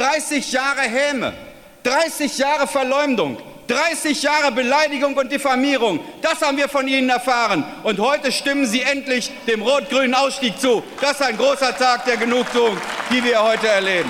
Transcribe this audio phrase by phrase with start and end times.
[0.00, 1.34] 30 Jahre Häme,
[1.82, 7.62] 30 Jahre Verleumdung, 30 Jahre Beleidigung und Diffamierung, das haben wir von Ihnen erfahren.
[7.82, 10.82] Und heute stimmen Sie endlich dem rot-grünen Ausstieg zu.
[11.02, 12.78] Das ist ein großer Tag der Genugtuung,
[13.10, 14.08] die wir heute erleben.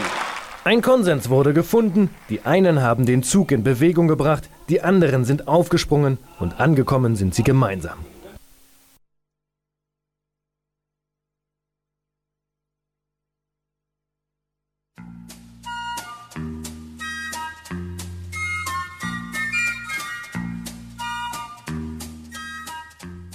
[0.62, 5.48] Ein Konsens wurde gefunden, die einen haben den Zug in Bewegung gebracht, die anderen sind
[5.48, 7.98] aufgesprungen und angekommen sind sie gemeinsam.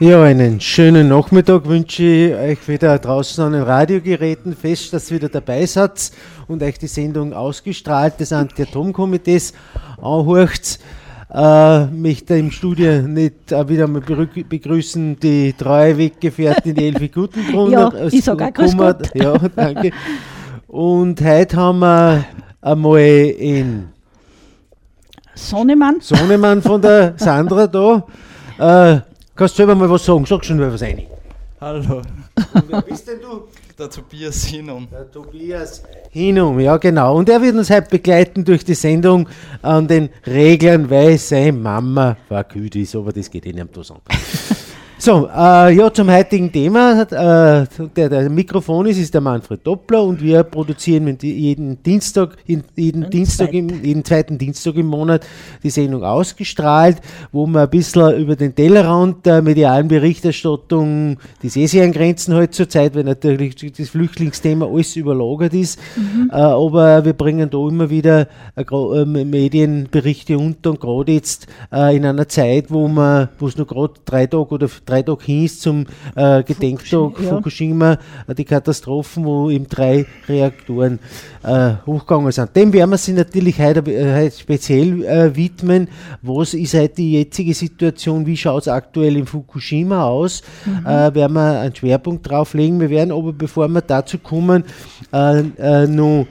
[0.00, 4.54] Ja, einen schönen Nachmittag wünsche ich euch wieder draußen an den Radiogeräten.
[4.54, 6.12] Fest, dass ihr wieder dabei seid
[6.46, 9.54] und euch die Sendung ausgestrahlt des Anti-Atom-Komitees
[10.00, 10.78] anhört.
[11.34, 17.92] Äh, möchte im Studio nicht äh, wieder mal begrüßen die treue Weggefährtin Elfi Gutenbrunner.
[17.98, 19.10] ja, ich sage auch grüß Gott.
[19.16, 19.90] Ja, danke.
[20.68, 22.24] Und heute haben wir
[22.60, 23.88] einmal in
[25.34, 25.96] Sonnemann.
[26.00, 28.06] Sonnemann von der Sandra da.
[28.60, 29.00] Äh,
[29.38, 30.26] Kannst du selber mal was sagen?
[30.26, 31.04] Sag schon mal was rein.
[31.60, 32.02] Hallo.
[32.54, 33.44] Und wer bist denn du?
[33.78, 34.88] Der Tobias Hinum.
[34.90, 37.14] Der Tobias Hinum, ja genau.
[37.14, 39.28] Und er wird uns heute begleiten durch die Sendung
[39.62, 43.98] an den Reglern, weil seine Mama verkühlt ist, aber das geht Ihnen am Tosan.
[45.00, 47.02] So, äh, ja, zum heutigen Thema.
[47.02, 53.08] Äh, der, der Mikrofon ist, ist der Manfred Doppler und wir produzieren jeden Dienstag, jeden,
[53.08, 55.24] Dienstag im, jeden zweiten Dienstag im Monat
[55.62, 56.96] die Sendung ausgestrahlt,
[57.30, 62.34] wo wir ein bisschen über den Tellerrand der medialen Berichterstattung, die sehe sich an Grenzen
[62.34, 65.78] heute zur Zeit, weil natürlich das Flüchtlingsthema alles überlagert ist.
[65.94, 66.28] Mhm.
[66.32, 68.26] Äh, aber wir bringen da immer wieder
[68.56, 73.68] äh, Medienberichte unter und gerade jetzt äh, in einer Zeit, wo man, wo es noch
[73.68, 78.34] gerade drei Tage oder drei Tage hieß zum äh, Gedenktag Fukushima, Fukushima ja.
[78.34, 80.98] die Katastrophen, wo eben drei Reaktoren
[81.42, 82.56] äh, hochgegangen sind.
[82.56, 85.88] Dem werden wir sich natürlich heute, äh, heute speziell äh, widmen.
[86.22, 88.26] Was ist heute die jetzige Situation?
[88.26, 90.42] Wie schaut es aktuell in Fukushima aus?
[90.64, 90.86] Mhm.
[90.86, 92.80] Äh, werden wir einen Schwerpunkt drauf legen.
[92.80, 94.64] Wir werden aber, bevor wir dazu kommen,
[95.12, 96.26] äh, äh, noch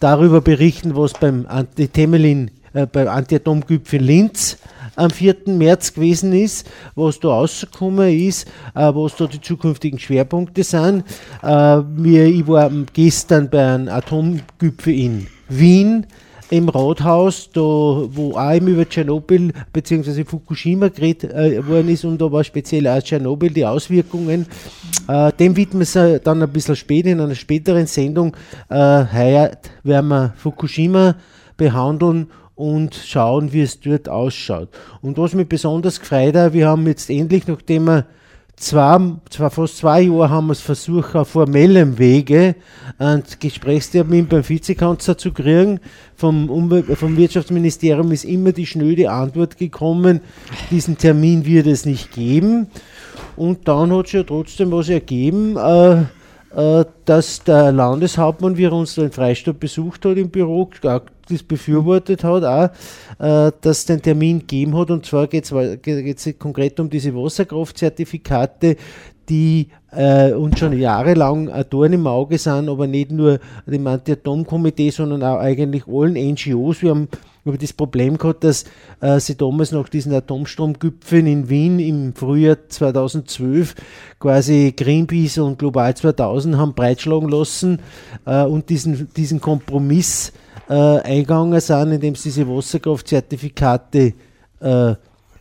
[0.00, 4.56] darüber berichten, was beim Anti-Temelin, beim Anti-Atom-Gipfel Linz
[4.98, 5.36] am 4.
[5.46, 11.04] März gewesen ist, was da rausgekommen ist, äh, was da die zukünftigen Schwerpunkte sind.
[11.42, 16.06] Äh, mir, ich war gestern bei einem Atomgipfel in Wien
[16.50, 20.24] im Rathaus, da, wo auch über Tschernobyl bzw.
[20.24, 24.46] Fukushima geredet äh, worden ist und da war speziell auch Tschernobyl, die Auswirkungen.
[25.08, 28.34] Äh, dem widmen wir dann ein bisschen später in einer späteren Sendung.
[28.68, 29.50] Äh, heuer
[29.82, 31.16] werden wir Fukushima
[31.56, 32.28] behandeln
[32.58, 34.68] und schauen, wie es dort ausschaut.
[35.00, 38.06] Und was mich besonders gefreut hat, wir haben jetzt endlich, nachdem wir
[38.56, 38.98] zwei,
[39.30, 42.56] zwei, fast zwei Jahre haben wir es versucht, auf formellem Wege
[42.98, 45.78] einen Gesprächstermin beim Vizekanzler zu kriegen.
[46.16, 50.20] Vom, Umwelt vom Wirtschaftsministerium ist immer die schnöde Antwort gekommen,
[50.72, 52.66] diesen Termin wird es nicht geben.
[53.36, 55.56] Und dann hat es ja trotzdem was ergeben.
[55.56, 56.06] Äh,
[56.50, 62.24] dass der Landeshauptmann, wie er uns da in Freistadt besucht hat im Büro, das befürwortet
[62.24, 62.70] hat, auch,
[63.22, 64.90] äh, dass es den Termin gegeben hat.
[64.90, 68.76] Und zwar geht es konkret um diese Wasserkraftzertifikate,
[69.28, 74.90] die äh, uns schon jahrelang ein Dorn im Auge sind, aber nicht nur dem Anti-Atom-Komitee,
[74.90, 76.82] sondern auch eigentlich allen NGOs.
[76.82, 77.08] Wir haben
[77.48, 78.64] über das Problem gehabt, dass
[79.00, 83.74] äh, sie damals nach diesen Atomstromgipfeln in Wien im Frühjahr 2012
[84.20, 87.80] quasi Greenpeace und Global 2000 haben breitschlagen lassen
[88.26, 90.32] äh, und diesen, diesen Kompromiss
[90.68, 94.12] äh, eingegangen sind, indem sie diese Wasserkraftzertifikate
[94.60, 94.94] äh,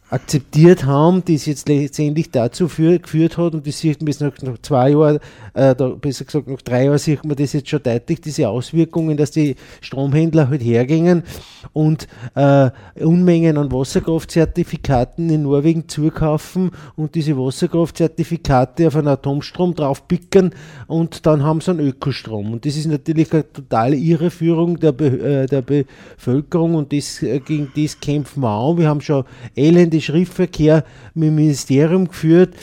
[0.09, 4.21] akzeptiert haben, die es jetzt letztendlich dazu für, geführt hat, und das sieht man bis
[4.21, 5.19] nach, nach zwei Jahren,
[5.53, 9.31] äh, besser gesagt nach drei Jahren sieht man das jetzt schon deutlich, diese Auswirkungen, dass
[9.31, 11.23] die Stromhändler halt hergingen
[11.73, 20.51] und äh, Unmengen an Wasserkraftzertifikaten in Norwegen zukaufen und diese Wasserkraftzertifikate auf einen Atomstrom draufpickern
[20.87, 22.53] und dann haben sie einen Ökostrom.
[22.53, 27.39] Und das ist natürlich eine totale Irreführung der, Be äh, der Bevölkerung und das, äh,
[27.39, 28.77] gegen das kämpfen wir an.
[28.77, 29.25] Wir haben schon
[29.55, 30.83] elende Schriftverkehr
[31.13, 32.55] mit dem Ministerium geführt.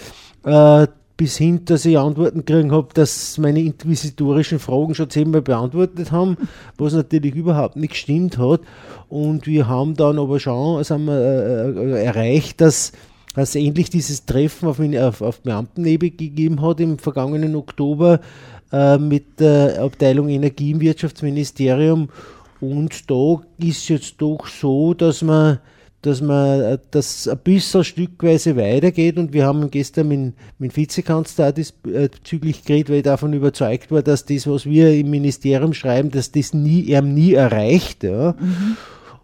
[0.44, 0.86] Äh,
[1.16, 6.36] bis hin, dass ich Antworten gekriegt habe, dass meine inquisitorischen Fragen schon zehnmal beantwortet haben,
[6.76, 8.62] was natürlich überhaupt nicht gestimmt hat.
[9.08, 12.92] Und wir haben dann aber schon sind wir, äh, äh erreicht, dass
[13.36, 18.20] es endlich dieses Treffen auf, auf, auf Beamtenebene gegeben hat im vergangenen Oktober
[18.72, 22.08] äh, mit der Abteilung Energie im Wirtschaftsministerium.
[22.60, 25.58] Und da ist jetzt doch so, dass man
[26.06, 31.56] dass man äh, das ein bisschen stückweise weitergeht und wir haben gestern mit, mit Vizekanzler
[31.56, 36.30] äh, geredet, weil ich davon überzeugt war, dass das, was wir im Ministerium schreiben, dass
[36.30, 38.04] das nie, er nie erreicht.
[38.04, 38.34] Ja.
[38.38, 38.76] Mhm.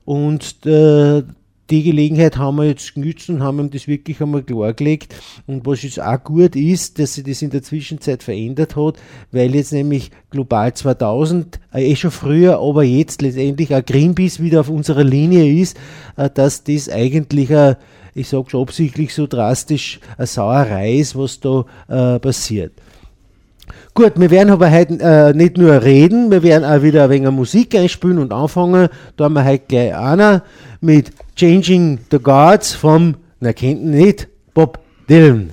[0.05, 1.23] Und äh,
[1.70, 5.14] die Gelegenheit haben wir jetzt genützt und haben ihm das wirklich einmal klargelegt.
[5.46, 8.99] Und was jetzt auch gut ist, dass sich das in der Zwischenzeit verändert hat,
[9.31, 14.61] weil jetzt nämlich Global 2000, äh, eh schon früher, aber jetzt letztendlich auch Greenpeace wieder
[14.61, 15.76] auf unserer Linie ist,
[16.17, 17.76] äh, dass das eigentlich ein
[18.12, 22.73] ich sage schon absichtlich so drastisch, eine Sauerei ist, was da äh, passiert.
[24.00, 27.31] Gut, wir werden aber heute äh, nicht nur reden, wir werden auch wieder ein wenig
[27.32, 28.88] Musik einspielen und anfangen.
[29.19, 30.43] Da haben wir heute gleich einer
[30.81, 35.50] mit Changing the Guards vom, na kennt nicht, Bob Dylan.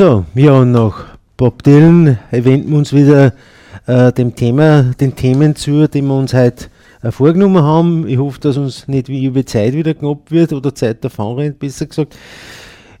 [0.00, 1.04] So, ja, und nach
[1.36, 3.34] Bob Dylan wenden wir uns wieder
[3.86, 6.68] äh, dem Thema, den Themen zu, die wir uns heute
[7.02, 8.08] äh, vorgenommen haben.
[8.08, 11.58] Ich hoffe, dass uns nicht wie über Zeit wieder knapp wird oder Zeit davon rennt,
[11.58, 12.16] besser gesagt.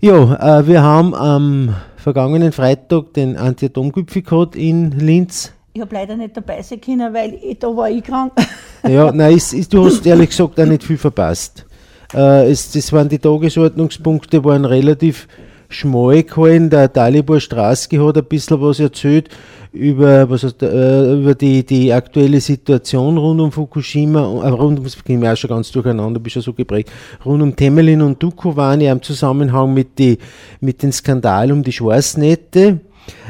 [0.00, 5.54] Ja, äh, wir haben am vergangenen Freitag den Anti-Atom-Gipfel gehabt in Linz.
[5.72, 8.34] Ich habe leider nicht dabei sein können, weil ich, da war ich krank.
[8.86, 11.64] Ja, nein, ist, ist, du hast ehrlich gesagt auch nicht viel verpasst.
[12.12, 15.26] Äh, es, das waren die Tagesordnungspunkte, waren relativ
[15.70, 16.68] schmal gehalten.
[16.70, 19.30] Der Dalibor Straßki hat ein bisschen was erzählt
[19.72, 24.84] über, was heißt, äh, über die, die aktuelle Situation rund um Fukushima, äh, rund um,
[24.84, 26.90] das ging mir auch schon ganz durcheinander, bin schon so geprägt,
[27.24, 30.18] rund um Temelin und Dukovany im Zusammenhang mit, die,
[30.60, 32.80] mit den Skandal um die Schwarznette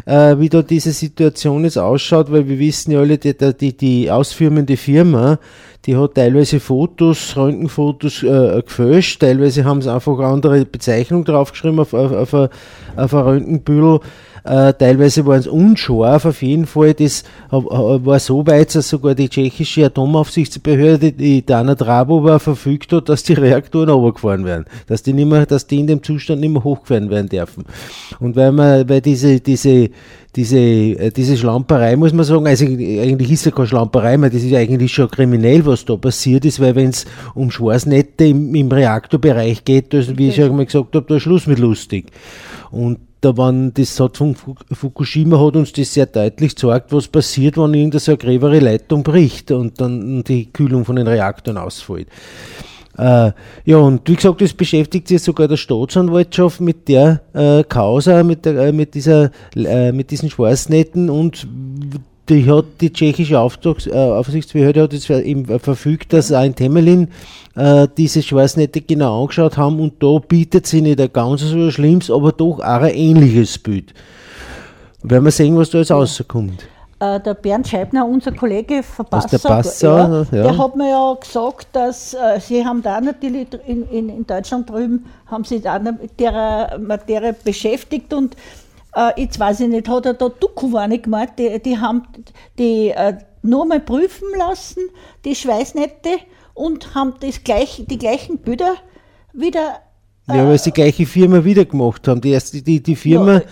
[0.06, 4.10] äh, wie da diese Situation jetzt ausschaut, weil wir wissen ja alle, die, die, die
[4.10, 5.38] ausführende Firma,
[5.86, 11.94] die hat teilweise Fotos, Röntgenfotos äh, gefälscht, teilweise haben sie einfach andere Bezeichnung draufgeschrieben auf,
[11.94, 12.50] auf, auf,
[12.96, 14.00] auf ein Röntgenbüdel.
[14.44, 16.94] Äh, teilweise waren es unscharf, auf jeden Fall.
[16.94, 23.22] Das war so weit, dass sogar die tschechische Atomaufsichtsbehörde, die Dana Drabova, verfügt hat, dass
[23.22, 24.64] die Reaktoren runtergefahren werden.
[24.86, 27.64] Dass die, nicht mehr, dass die in dem Zustand nicht mehr hochgefahren werden dürfen.
[28.18, 29.90] Und weil man, weil diese, diese,
[30.36, 34.42] diese, äh, diese Schlamperei, muss man sagen, also eigentlich ist ja keine Schlamperei mehr, das
[34.42, 37.04] ist eigentlich schon kriminell, was da passiert ist, weil wenn es
[37.34, 41.22] um Schwarznette im, im Reaktorbereich geht, das, wie ich schon mal gesagt habe, da ist
[41.22, 42.06] Schluss mit lustig.
[42.70, 47.58] Und da waren, das hat von Fukushima hat uns das sehr deutlich gezeigt, was passiert,
[47.58, 52.08] wenn irgendeine gräbere Leitung bricht und dann die Kühlung von den Reaktoren ausfällt.
[52.98, 53.32] Äh,
[53.64, 58.44] ja, und wie gesagt, das beschäftigt sich sogar der Staatsanwaltschaft mit der äh, Causa, mit,
[58.44, 61.46] der, äh, mit, dieser, äh, mit diesen Schwarznetten und
[62.30, 67.08] die hat die tschechische Auftrags, äh, Aufsichtsbehörde hat jetzt eben verfügt, dass auch in Temelin
[67.56, 72.10] äh, diese Schwarznette genau angeschaut haben und da bietet sie nicht ein ganz so schlimmes,
[72.10, 73.92] aber doch auch ein ähnliches Bild.
[75.02, 76.64] Werden wir sehen, was da jetzt rauskommt.
[77.00, 80.42] Äh, der Bernd Scheibner, unser Kollege Verbasser, der, Passau, ja, ja.
[80.42, 84.68] der hat mir ja gesagt, dass äh, sie haben da natürlich in, in, in Deutschland
[84.68, 88.36] drüben, haben sie da mit der Materie beschäftigt und
[88.94, 92.02] äh, jetzt weiß ich nicht, hat er da Dukuwane gemacht, die, die haben
[92.58, 94.82] die äh, nur mal prüfen lassen,
[95.24, 96.10] die Schweißnette,
[96.54, 98.74] und haben das gleich, die gleichen Bilder
[99.32, 99.80] wieder
[100.34, 102.20] ja, weil sie die gleiche Firma wieder gemacht haben.
[102.20, 103.42] Die, erste, die, die Firma, ja,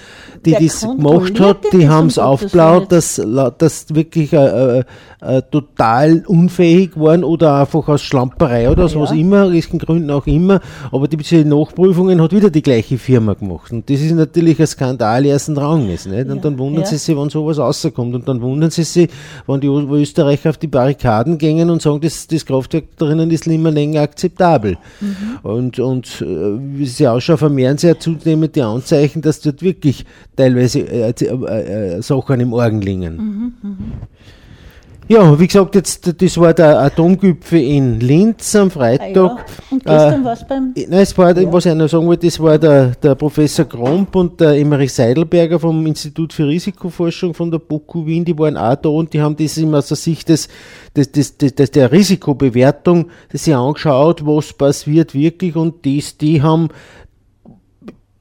[0.44, 3.20] die das gemacht hat, die haben es aufgeblaut, dass,
[3.58, 4.85] dass wirklich äh, äh,
[5.20, 9.00] äh, total unfähig waren oder einfach aus Schlamperei oder aus ja.
[9.00, 10.61] was immer, welchen Gründen auch immer.
[10.92, 13.73] Aber diese Nachprüfungen hat wieder die gleiche Firma gemacht.
[13.73, 16.06] Und das ist natürlich ein Skandal ersten Ranges.
[16.06, 16.28] Nicht?
[16.28, 16.42] Und ja.
[16.42, 18.14] dann wundern sie sich, wenn sowas rauskommt.
[18.14, 19.08] Und dann wundern sie sich,
[19.47, 23.61] wenn die Österreicher auf die Barrikaden gehen und sagen, das, das Kraftwerk drinnen ist nicht
[23.61, 24.78] mehr länger akzeptabel.
[25.00, 25.38] Mhm.
[25.42, 26.25] Und, und
[26.82, 30.04] es ja auch schon vermehren ja zunehmend die Anzeichen, dass dort wirklich
[30.37, 33.16] teilweise äh, äh, äh, Sachen im Orgen liegen.
[33.16, 33.76] Mhm, mh.
[35.09, 39.17] Ja, wie gesagt, jetzt, das war der Atomgipfel in Linz am Freitag.
[39.17, 39.45] Ah, ja.
[39.71, 40.75] Und gestern äh, war es beim.
[40.77, 41.50] Nein, es war, ja.
[41.50, 45.59] was ich noch sagen wollte, das war der, der Professor Kromp und der Emmerich Seidelberger
[45.59, 49.35] vom Institut für Risikoforschung von der BOKU Wien, die waren auch da und die haben
[49.35, 50.49] das immer aus der Sicht des,
[50.95, 56.69] des, des, des, des der Risikobewertung sich angeschaut, was passiert wirklich und das, die haben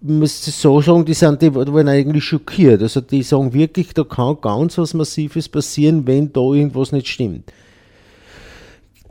[0.02, 2.82] muss so sagen, die sind die waren eigentlich schockiert.
[2.82, 7.52] Also die sagen wirklich, da kann ganz was Massives passieren, wenn da irgendwas nicht stimmt.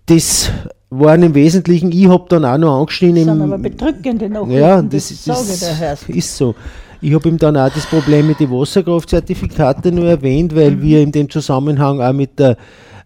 [0.07, 0.51] Das
[0.91, 3.27] waren im Wesentlichen, ich habe dann auch noch angeschnitten.
[3.27, 6.55] Das sind aber bedrückende Nachrichten, ja, das, das, das ist so.
[7.01, 10.83] Ich habe ihm dann auch das Problem mit den Wasserkraftzertifikaten nur erwähnt, weil mhm.
[10.83, 12.57] wir in dem Zusammenhang auch mit der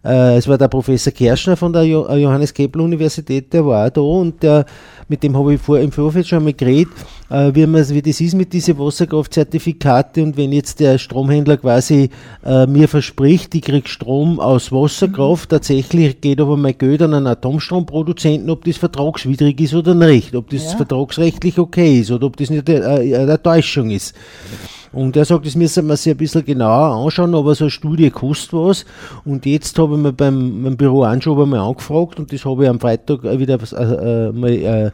[0.03, 4.01] es war der Professor Kerschner von der äh, Johannes Kepler Universität, der war auch da
[4.01, 4.65] und der,
[5.07, 6.91] mit dem habe ich vor, im Vorfeld schon mal geredet,
[7.29, 12.09] äh, wie, man, wie das ist mit diesen Wasserkraftzertifikate und wenn jetzt der Stromhändler quasi
[12.43, 15.55] äh, mir verspricht, ich kriege Strom aus Wasserkraft, mhm.
[15.55, 20.49] tatsächlich geht aber mein Geld an einen Atomstromproduzenten, ob das vertragswidrig ist oder nicht, ob
[20.49, 20.77] das ja.
[20.77, 24.15] vertragsrechtlich okay ist oder ob das nicht eine, eine Täuschung ist.
[24.93, 28.09] Und er sagt, das müssen wir sich ein bisschen genauer anschauen, aber so eine Studie
[28.09, 28.85] kostet was.
[29.23, 32.69] Und jetzt habe ich mir beim, beim Büro Anschober mal angefragt und das habe ich
[32.69, 34.91] am Freitag wieder äh, äh, mal äh,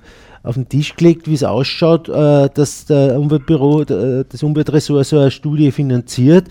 [0.48, 5.32] auf den Tisch gelegt, wie es ausschaut, äh, dass der Umweltbüro, das Umweltressort so eine
[5.32, 6.46] Studie finanziert.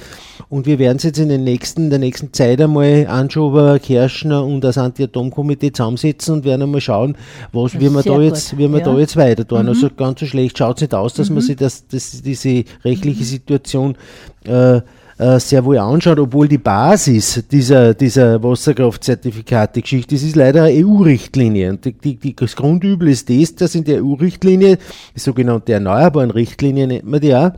[0.49, 4.61] Und wir werden es jetzt in, den nächsten, der nächsten Zeit einmal Anschober, Kerschner und
[4.61, 7.17] das Anti-Atom-Komitee zusammensetzen und werden einmal schauen,
[7.53, 8.85] was, wie wir, da jetzt, wie wir ja.
[8.85, 9.63] da jetzt weiter tun.
[9.63, 9.69] Mhm.
[9.69, 11.37] Also ganz so schlecht schaut es nicht aus, dass mhm.
[11.37, 13.97] man sich das, das, diese rechtliche Situation
[14.45, 14.81] äh,
[15.19, 21.71] äh, sehr wohl anschaut, obwohl die Basis dieser, dieser Wasserkraftzertifikate-Geschichte, das ist leider eine EU-Richtlinie.
[21.71, 24.79] Und die, die, die, das Grundübel ist das, dass in der EU-Richtlinie,
[25.15, 27.53] die sogenannte erneuerbaren Richtlinie nennt man die auch,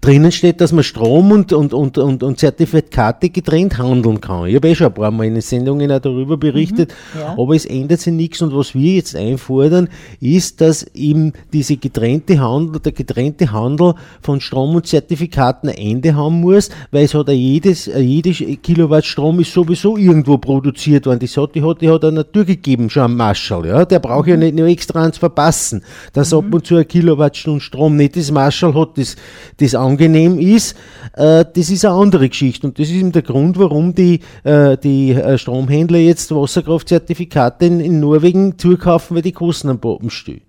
[0.00, 4.46] drinnen steht, dass man Strom und, und, und, und, und Zertifikate getrennt handeln kann.
[4.46, 7.36] Ich habe eh schon ein paar Mal in den Sendungen auch darüber berichtet, Mhm, ja.
[7.38, 9.88] aber es ändert sich nichts und was wir jetzt einfordern,
[10.20, 16.14] ist, dass eben diese getrennte Handel, der getrennte Handel von Strom und Zertifikaten ein Ende
[16.14, 21.20] haben muss, weil es hat ja jedes, jedes Kilowatt Strom ist sowieso irgendwo produziert worden.
[21.20, 23.84] Das hat, die hat, die hat eine Natur gegeben, schon am Marschall, ja.
[23.84, 25.82] Der braucht ja nicht nur extra ans Verpassen,
[26.12, 29.16] dass ab und zu ein Kilowattstunde Strom nicht das Marschall hat, das,
[29.58, 30.76] das angenehm ist,
[31.14, 32.66] äh, das ist eine andere Geschichte.
[32.66, 37.80] Und das ist eben der Grund, warum die, äh, die äh, Stromhändler jetzt Wasserkraftzertifikate in,
[37.80, 40.42] in Norwegen zukaufen, weil die Kosten am Boden stehen.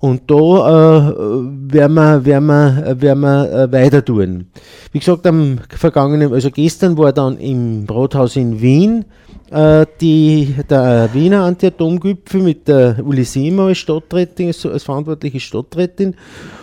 [0.00, 4.46] Und da äh, werden wir, werden wir, werden wir äh, weiter tun.
[4.92, 9.04] Wie gesagt, am vergangenen, also gestern war dann im Rathaus in Wien
[9.50, 16.14] äh, die, der Wiener Anti-Atom-Gipfel mit der Uli Siemer als Stadträtin, als, als verantwortliche Stadträtin.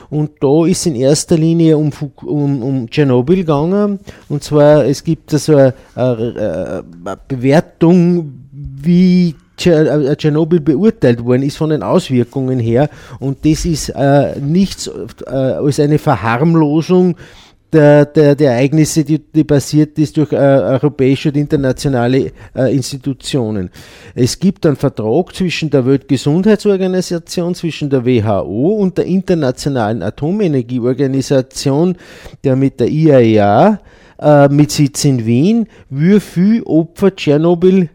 [0.10, 1.92] Und da ist in erster Linie um,
[2.24, 4.00] um, um Tschernobyl gegangen.
[4.30, 11.70] Und zwar, es gibt so eine, eine, eine Bewertung, wie Tschernobyl beurteilt worden ist von
[11.70, 12.90] den Auswirkungen her.
[13.20, 14.90] Und das ist äh, nichts
[15.26, 17.16] äh, als eine Verharmlosung
[17.76, 23.70] der, der, der Ereignisse, die, die passiert ist durch äh, europäische und internationale äh, Institutionen.
[24.14, 31.98] Es gibt einen Vertrag zwischen der Weltgesundheitsorganisation, zwischen der WHO und der Internationalen Atomenergieorganisation,
[32.44, 33.82] der mit der IAEA
[34.20, 37.90] äh, mit Sitz in Wien, wie viel Opfer Tschernobyl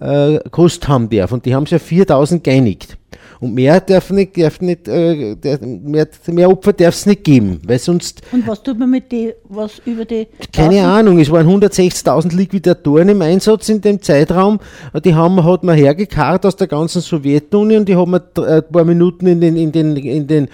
[0.00, 1.32] äh, äh, gekostet haben darf.
[1.32, 2.96] Und die haben sich ja 4000 geeinigt.
[3.38, 7.78] Und mehr darf nicht, darf nicht äh, mehr, mehr Opfer darf es nicht geben, weil
[7.78, 10.26] sonst, Und was tut man mit die, was über die.
[10.54, 10.86] keine 1000?
[10.86, 14.58] Ahnung, es waren 160.000 Liquidatoren im Einsatz in dem Zeitraum.
[15.04, 18.84] Die haben, hat man hergekarrt aus der ganzen Sowjetunion, die haben wir dr- ein paar
[18.84, 20.48] Minuten in den, in den, in den,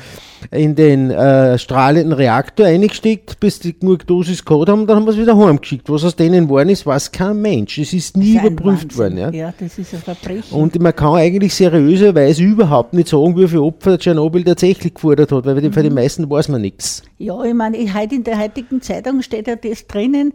[0.51, 5.13] in den äh, strahlenden Reaktor eingesteckt, bis die genug Dosis gehabt haben, dann haben wir
[5.13, 5.89] es wieder heimgeschickt.
[5.91, 7.79] Was aus denen geworden ist, weiß kein Mensch.
[7.79, 9.19] Es ist nie Das ist überprüft worden.
[9.19, 9.31] Ja.
[9.31, 10.59] ja, das ist ein Verbrechen.
[10.59, 15.47] Und man kann eigentlich seriöserweise überhaupt nicht sagen, wie viele Opfer Tschernobyl tatsächlich gefordert hat,
[15.47, 17.03] weil für die meisten weiß man nichts.
[17.19, 20.33] Ja, ich meine, in der heutigen Zeitung steht ja das drinnen.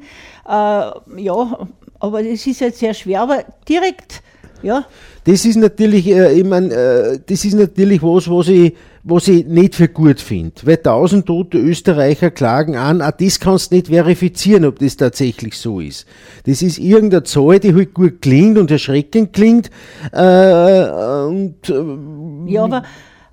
[0.48, 1.67] Äh, ja,
[2.00, 4.22] aber es ist jetzt sehr schwer, aber direkt,
[4.63, 4.86] ja,
[5.28, 8.74] Das ist natürlich, äh, ich mein, äh, das ist natürlich was, was ich,
[9.10, 10.54] was ich nicht für gut finde.
[10.63, 15.58] Weil tausend tote Österreicher klagen an, ah, das kannst du nicht verifizieren, ob das tatsächlich
[15.58, 16.06] so ist.
[16.46, 19.70] Das ist irgendeine Zahl, die halt gut klingt und erschreckend klingt.
[20.12, 20.89] Äh,
[21.26, 22.84] und, äh, ja, aber,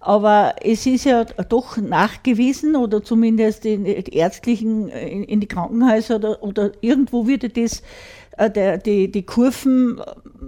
[0.01, 6.17] aber es ist ja doch nachgewiesen oder zumindest in die ärztlichen, in, in die Krankenhäuser
[6.17, 7.83] oder, oder irgendwo würde das,
[8.37, 10.01] äh, der, die, die Kurven,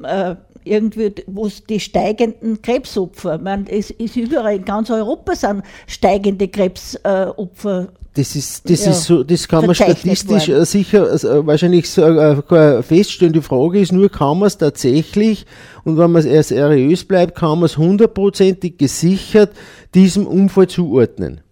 [0.04, 5.62] äh, irgendwie, wo es die steigenden Krebsopfer, meine, es ist überall in ganz Europa sind
[5.86, 10.62] steigende Krebsopfer Das ist, das Ja, ist so, das kann man statistisch worden.
[10.62, 13.34] äh, sicher äh, wahrscheinlich so, äh, feststellen.
[13.34, 15.44] Die Frage ist nur, kann man es tatsächlich,
[15.84, 19.50] und wenn man es seriös bleibt, kann man es hundertprozentig gesichert
[19.94, 21.42] diesem Unfall zuordnen.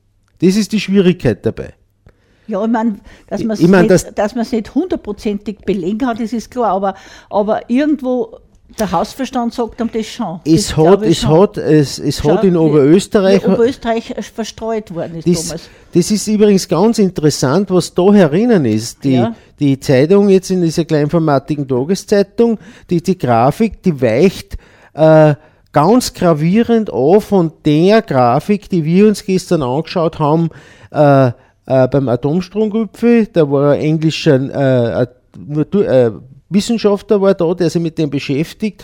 [0.41, 1.75] Das ist die Schwierigkeit dabei.
[2.47, 2.97] Ja, ich meine,
[3.29, 6.73] dass man es Ich mein, nicht, das- dass nicht hundertprozentig belegen kann, das ist klar,
[6.73, 6.95] aber,
[7.31, 8.39] aber irgendwo
[8.79, 10.41] der Hausverstand sagt ihm das schon.
[10.45, 11.41] Es das hat, es schon.
[11.41, 15.69] hat, es, es Schau, hat in Oberösterreich, wie Oberösterreich verstreut worden ist Das, damals.
[15.95, 19.05] das ist übrigens ganz interessant, was da herinnen ist.
[19.05, 19.35] Die, Ja.
[19.61, 22.59] die Zeitung jetzt in dieser kleinformatigen Tageszeitung,
[22.91, 24.57] die, die Grafik, die weicht
[24.95, 25.35] äh,
[25.73, 30.51] ganz gravierend an von der Grafik, die wir uns gestern angeschaut haben
[30.93, 31.33] äh, äh,
[31.89, 33.27] beim Atomstromgipfel.
[33.33, 36.11] Da war ein englischer äh, äh,
[36.55, 38.83] Wissenschaftler war da, der sich mit dem beschäftigt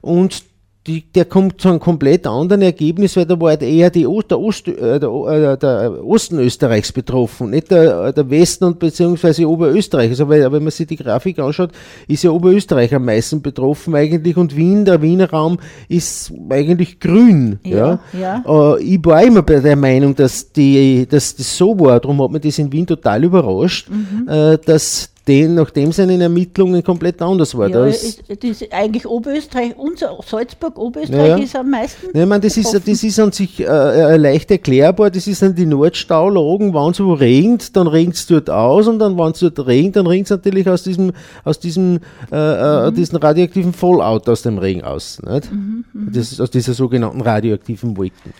[0.00, 0.42] und
[0.86, 4.22] die, der kommt zu einem komplett anderen Ergebnis, weil da war halt eher die, O-
[4.22, 9.46] der, Ost, äh, der, äh, der Osten Österreichs betroffen, nicht der, der Westen und beziehungsweise
[9.46, 10.08] Oberösterreich.
[10.08, 11.72] Also weil, wenn man sich die Grafik anschaut,
[12.08, 15.58] ist ja Oberösterreich am meisten betroffen eigentlich und Wien, der Wiener Raum
[15.90, 17.60] ist eigentlich grün.
[17.62, 18.42] Ja, Ja,
[18.78, 22.30] Äh, ich war immer bei der Meinung, dass, die, dass das so war, darum hat
[22.30, 24.26] mich das in Wien total überrascht, Mhm.
[24.64, 27.68] dass den, nachdem seine Ermittlungen komplett anders war.
[27.68, 32.06] Ja, Da ist, das ist eigentlich Oberösterreich, unser Salzburg, Oberösterreich Ja, ist am meisten.
[32.12, 35.10] Ja, ich meine, das ist, das ist an sich äh, äh, leicht erklärbar.
[35.10, 38.98] Das ist dann die Nordstaulagen, wenn es wo regnet, dann regnet es dort aus und
[38.98, 41.12] dann, wenn es dort regnet, dann regnet es natürlich aus diesem,
[41.44, 42.00] aus diesem,
[42.32, 45.20] äh, äh, diesen radioaktiven Fallout aus dem Regen aus.
[45.22, 45.48] Nicht?
[45.94, 48.32] Das ist aus dieser sogenannten radioaktiven Wolken.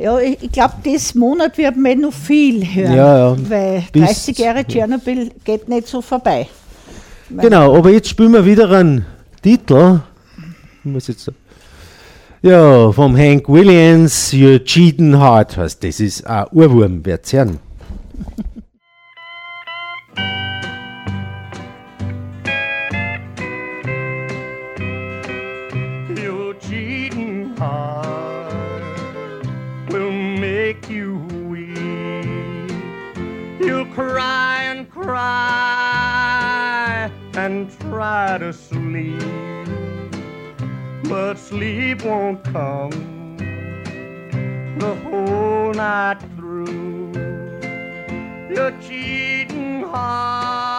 [0.00, 2.94] Ja, ich, glaube, das Monat wird man noch viel hören.
[2.94, 3.36] Ja, ja.
[3.48, 6.48] Weil Bis- 30 Jahre Tschernobyl geht nicht so vorbei.
[7.30, 9.06] Genau, aber jetzt spielen wir wieder einen
[9.42, 10.00] Titel.
[10.84, 11.30] Ich muss jetzt,
[12.42, 16.00] Ja, vom Hank Williams, You're Cheating Hard heißt das.
[16.00, 17.58] ist ein Urwurm, wird's hören.
[38.02, 39.22] try to sleep,
[41.04, 42.90] but sleep won't come
[44.80, 47.12] the whole night through.
[48.50, 50.71] Your cheating heart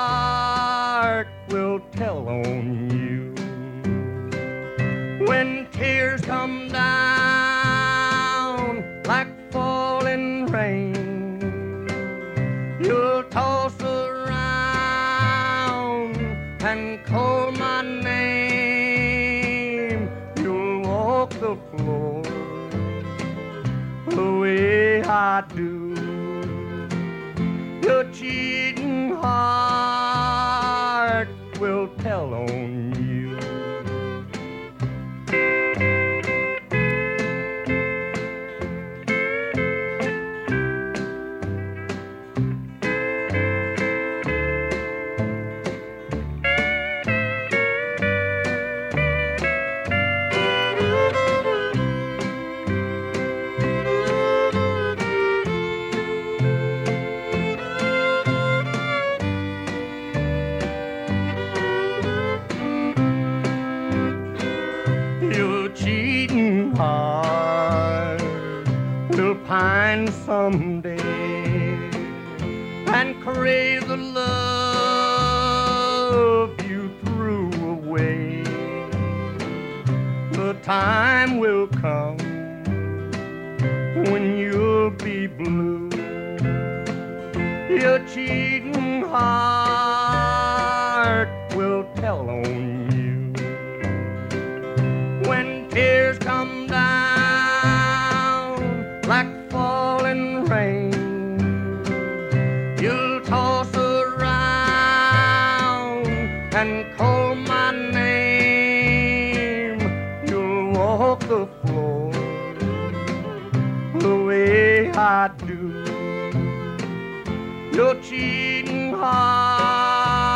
[117.84, 120.34] Your cheating heart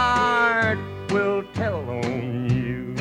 [1.10, 2.94] will tell on you.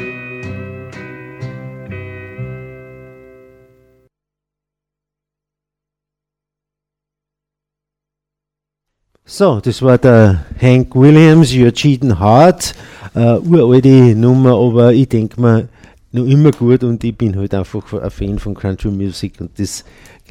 [9.24, 12.72] So, das war der uh, Hank Williams, You're Cheating Hard.
[13.16, 15.68] Äh, uh, uralte Nummer, aber ich denke mir,
[16.16, 19.84] noch immer gut und ich bin halt einfach ein Fan von Country Music und das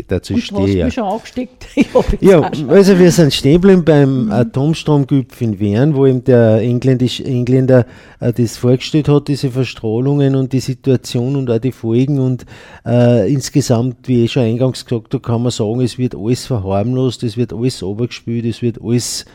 [0.08, 0.76] dazu Und stehe ich.
[0.76, 0.86] ja.
[0.86, 1.68] mich schon angesteckt.
[1.76, 1.88] Ich
[2.22, 7.86] Ja, also wir sind stehen geblieben beim Atomstromgipfel in Wien, wo eben der Engländisch, Engländer
[8.20, 12.46] äh, das vorgestellt hat, diese Verstrahlungen und die Situation und auch die Folgen und
[12.86, 17.24] äh, insgesamt, wie ich schon eingangs gesagt habe, kann man sagen, es wird alles verharmlost,
[17.24, 19.26] es wird alles runtergespielt, es wird alles,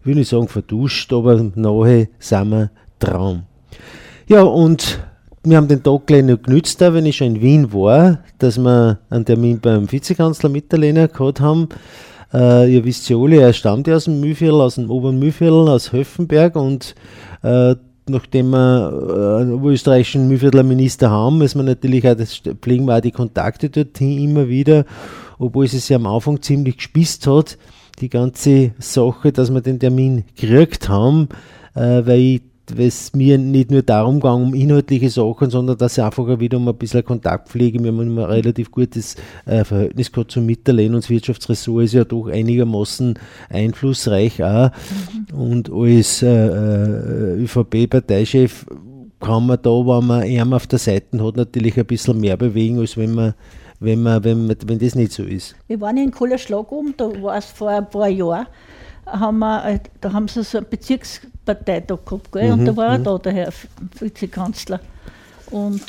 [0.00, 3.44] ich will nicht sagen verduscht, aber nahe sind wir Traum.
[4.28, 5.00] Ja, und
[5.44, 9.00] wir haben den Tag gleich noch genützt, wenn ich schon in Wien war, dass wir
[9.10, 11.68] einen Termin beim Vizekanzler Mitterlehner gehabt haben.
[12.32, 15.68] Äh, ihr wisst ja alle, er stammt ja aus dem Mühlviertel, aus dem oberen Mühlviertel,
[15.68, 16.94] aus Höfenberg und
[17.42, 17.74] äh,
[18.08, 22.96] nachdem wir äh, einen österreichischen Mühlviertler Minister haben, müssen wir natürlich auch, das pflegen wir
[22.96, 24.84] auch die Kontakte dorthin immer wieder,
[25.38, 27.58] obwohl es sich am Anfang ziemlich gespißt hat,
[28.00, 31.28] die ganze Sache, dass wir den Termin gekriegt haben,
[31.74, 32.42] äh, weil ich
[32.76, 36.56] weil es mir nicht nur darum ging, um inhaltliche Sachen, sondern dass ich einfach wieder
[36.56, 37.82] um ein bisschen Kontakt pflege.
[37.82, 41.94] Wir haben immer ein relativ gutes äh, Verhältnis gehabt zum Mitterlehn und das Wirtschaftsressort ist
[41.94, 44.70] ja doch einigermaßen einflussreich auch.
[45.32, 48.66] Und als äh, äh, ÖVP-Parteichef
[49.20, 52.78] kann man da, wenn man ihn auf der Seite hat, natürlich ein bisschen mehr bewegen,
[52.80, 53.34] als wenn man
[53.82, 55.56] wenn, man, wenn, wenn das nicht so ist.
[55.66, 58.46] Wir waren in Kohlerschlag oben, da war es vor ein paar Jahren,
[59.06, 62.52] haben wir, äh, da haben sie so einen Bezirksparteitag gehabt, gell?
[62.52, 63.52] und da war auch da der Herr
[63.98, 64.80] Vizekanzler.
[65.50, 65.82] Und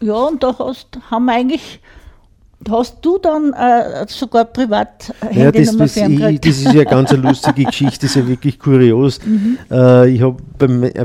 [0.00, 1.80] ja, und da hast, haben wir eigentlich,
[2.68, 7.22] hast du dann äh, sogar privat Ja, das, das, ich, das ist ja ganz eine
[7.28, 9.20] lustige Geschichte, das ist ja wirklich kurios.
[9.70, 10.38] Äh, ich habe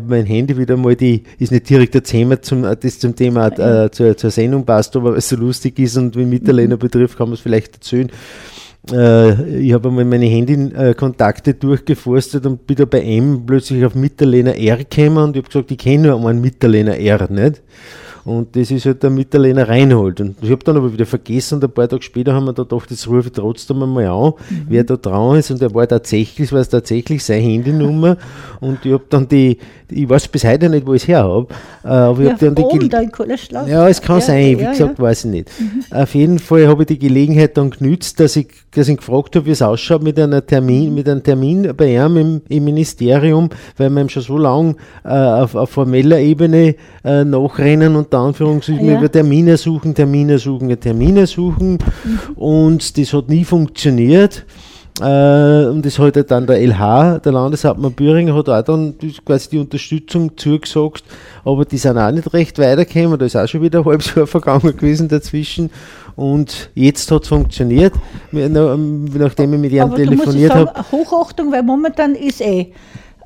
[0.08, 3.48] mein Handy wieder mal die, ist nicht direkt ein Thema zum, äh, das zum Thema
[3.48, 7.18] äh, zur, zur Sendung passt, aber weil es so lustig ist und wie Mitterlehner betrifft,
[7.18, 8.10] kann man es vielleicht erzählen.
[8.92, 14.56] Äh, ich habe einmal meine Handykontakte durchgeforstet und bin da bei M plötzlich auf Mitterlehner
[14.56, 17.62] R gekommen und ich habe gesagt, ich kenne nur einen Mitterlehner R nicht.
[18.26, 20.20] Und das ist halt der Mitterlehner Reinhold.
[20.20, 22.64] Und ich habe dann aber wieder vergessen und ein paar Tage später haben wir da
[22.64, 24.34] gedacht, jetzt rufe ich trotzdem einmal an,
[24.68, 25.52] wer da dran ist.
[25.52, 28.18] Und er war tatsächlich, es war tatsächlich seine Handynummer.
[28.62, 29.60] und ich habe dann die,
[29.92, 31.48] ich weiß bis heute nicht, wo ich es her habe,
[31.84, 33.68] äh, aber ich Ja, habe dann die oben Gel- da in Kohlerschlag.
[33.68, 35.04] ja, es kann Ja, sein, wie ja, gesagt, ja.
[35.04, 35.52] weiß ich nicht.
[35.92, 39.46] Auf jeden Fall habe ich die Gelegenheit dann genützt, dass ich, dass ich gefragt habe,
[39.46, 43.92] wie es ausschaut mit, einer Termin, mit einem Termin bei ihm im, im Ministerium, weil
[43.92, 48.98] wir ihm schon so lange äh, auf, auf formeller Ebene äh, nachrennen und Anführungszeichen Ja.
[48.98, 51.78] über Termine suchen, Termine suchen, Termine suchen
[52.36, 54.46] und das hat nie funktioniert.
[55.02, 59.50] Äh, und das hat halt dann der LH, der Landeshauptmann Büringer, hat auch dann quasi
[59.50, 61.04] die Unterstützung zugesagt,
[61.44, 64.26] aber die sind auch nicht recht weitergekommen, da ist auch schon wieder ein halbes Jahr
[64.26, 65.70] vergangen gewesen dazwischen
[66.16, 67.94] und jetzt hat es funktioniert,
[68.32, 70.72] nachdem ich mit ihm Aber telefoniert habe.
[70.94, 72.72] Hochachtung, weil momentan ist eh,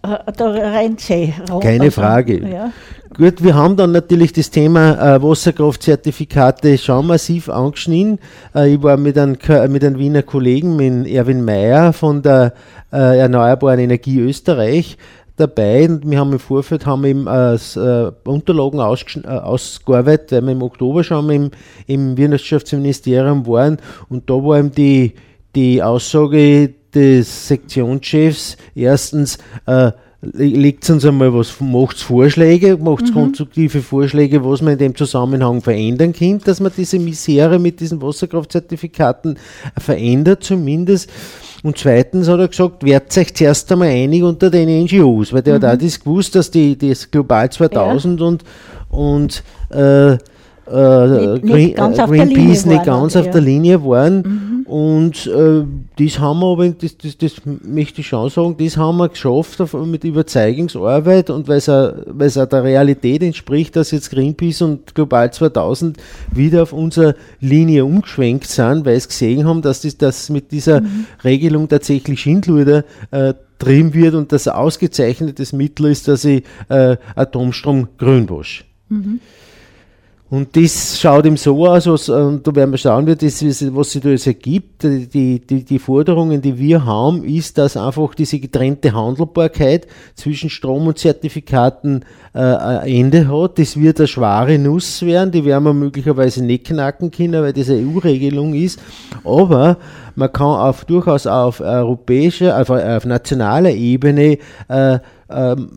[0.01, 1.61] äh, da rennt eh raus.
[1.61, 2.49] Keine Frage.
[2.49, 2.71] Ja.
[3.17, 8.19] Gut, wir haben dann natürlich das Thema äh, Wasserkraftzertifikate schon massiv angeschnitten.
[8.53, 12.53] Äh, ich war mit einem, K- mit einem Wiener Kollegen, mit Erwin Mayer von der
[12.93, 14.95] äh, Erneuerbaren Energie Österreich
[15.37, 20.51] dabei und wir haben im Vorfeld haben eben äh, äh, Unterlagen äh, ausgearbeitet, weil wir
[20.51, 21.51] im Oktober schon im,
[21.87, 23.77] im Wirtschaftsministerium waren
[24.09, 25.13] und da war eben die,
[25.55, 34.43] die Aussage des Sektionschefs erstens, äh, legt uns einmal was, macht Vorschläge, macht konstruktive Vorschläge,
[34.43, 39.37] was man in dem Zusammenhang verändern kann, dass man diese Misere mit diesen Wasserkraftzertifikaten
[39.77, 41.09] verändert zumindest.
[41.63, 45.55] Und zweitens hat er gesagt, werdet euch zuerst einmal einig unter den NGOs, weil der
[45.55, 48.43] hat auch das gewusst, dass die das Global 2000 und,
[48.89, 50.17] und äh,
[50.71, 53.21] äh, Nicht- Green, ganz äh, auf der Linie Greenpeace nicht waren, ganz ja.
[53.21, 54.65] auf der Linie waren.
[54.69, 55.63] Und äh,
[55.97, 59.59] das haben wir aber, das, das, das möchte ich schon sagen, das haben wir geschafft
[59.73, 61.67] mit Überzeugungsarbeit und weil es
[62.37, 65.97] auch, der Realität entspricht, dass jetzt Greenpeace und Global 2000
[66.31, 70.83] wieder auf unsere Linie umgeschwenkt sind, weil sie gesehen haben, dass das, das mit dieser
[71.23, 76.95] Regelung tatsächlich Schindluder äh, trieben wird und das ein ausgezeichnetes Mittel ist, dass ich äh,
[77.15, 78.65] Atomstrom grün wasche.
[80.31, 83.91] Und das schaut ihm so aus, was, und da werden wir schauen, wie das, was
[83.91, 84.83] sich da jetzt ergibt.
[84.83, 90.85] Die, die, die Forderungen, die wir haben, ist, dass einfach diese getrennte Handelbarkeit zwischen Strom
[90.85, 93.57] und Zertifikaten äh, ein Ende hat.
[93.57, 97.69] Das wird eine schwere Nuss werden, die werden wir möglicherweise nicht knacken können, weil das
[97.69, 98.79] eine EU-Regelung ist.
[99.23, 99.77] Aber
[100.13, 104.37] man kann auf, durchaus auf europäischer, auf, auf nationaler Ebene
[104.67, 104.99] äh,
[105.31, 105.69] ähm,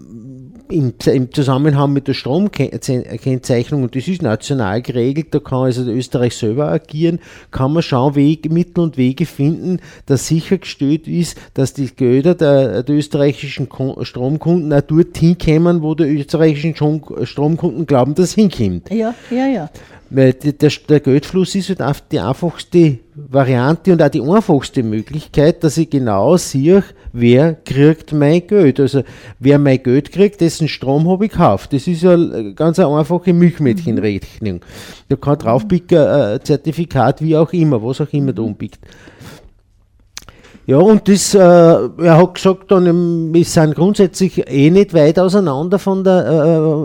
[0.73, 6.37] im, im Zusammenhang mit der Stromkennzeichnung, und das ist national geregelt, da kann also Österreich
[6.37, 11.87] selber agieren, kann man schauen, Wege, Mittel und Wege finden, dass sichergestellt ist, dass die
[11.95, 13.69] Gelder der, der österreichischen
[14.03, 18.91] Stromkunden auch dort hinkommen, wo die österreichischen Strom, Stromkunden glauben, dass es hinkommt.
[18.91, 19.71] Ja, ja, ja.
[20.11, 25.77] Weil der, der Geldfluss ist halt die einfachste Variante und auch die einfachste Möglichkeit, dass
[25.77, 28.81] ich genau sehe, wer kriegt mein Geld.
[28.81, 29.03] Also
[29.39, 31.75] wer mein Geld kriegt, dessen Strom habe ich gekauft.
[31.75, 32.17] Das ist ja
[32.53, 34.61] ganz eine einfache Milchmädchenrechnung.
[35.11, 38.81] Da kann draufpicken, äh, Zertifikat, wie auch immer, was auch immer da umpickt.
[40.65, 45.19] Ja, und das, äh, er hat gesagt, dann, ähm, wir sind grundsätzlich eh nicht weit
[45.19, 46.25] auseinander von der,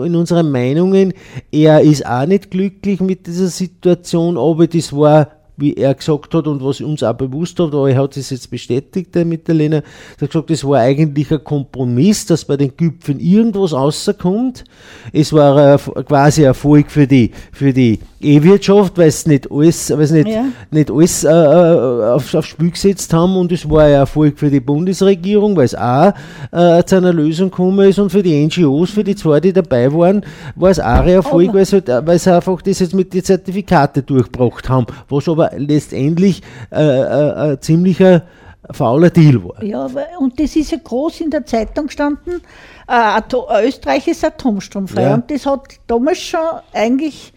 [0.02, 1.14] äh, in unseren Meinungen.
[1.52, 6.46] Er ist auch nicht glücklich mit dieser Situation, aber das war, wie er gesagt hat
[6.46, 9.82] und was uns auch bewusst hat, aber er hat es jetzt bestätigt, der Mitterlehner,
[10.16, 14.64] er hat gesagt, das war eigentlich ein Kompromiss, dass bei den Gipfeln irgendwas rauskommt.
[15.12, 20.10] Es war quasi Erfolg für die, für die E-Wirtschaft, weil es nicht alles, weil es
[20.10, 20.44] nicht, Ja.
[20.70, 24.50] nicht alles äh, äh, aufs, aufs Spiel gesetzt haben und es war ein Erfolg für
[24.50, 26.12] die Bundesregierung, weil es auch
[26.50, 29.92] äh, zu einer Lösung gekommen ist und für die NGOs, für die zwei, die dabei
[29.92, 30.24] waren,
[30.56, 33.22] war es auch ein Erfolg, weil sie, halt, äh, sie einfach das jetzt mit den
[33.22, 38.22] Zertifikate durchgebracht haben, was aber letztendlich äh, äh, ein ziemlicher
[38.70, 39.62] fauler Deal war.
[39.62, 42.42] Ja, und das ist ja groß in der Zeitung gestanden,
[42.88, 45.02] äh, Österreich ist atomstromfrei.
[45.02, 45.14] Ja.
[45.14, 46.40] Und das hat damals schon
[46.72, 47.32] eigentlich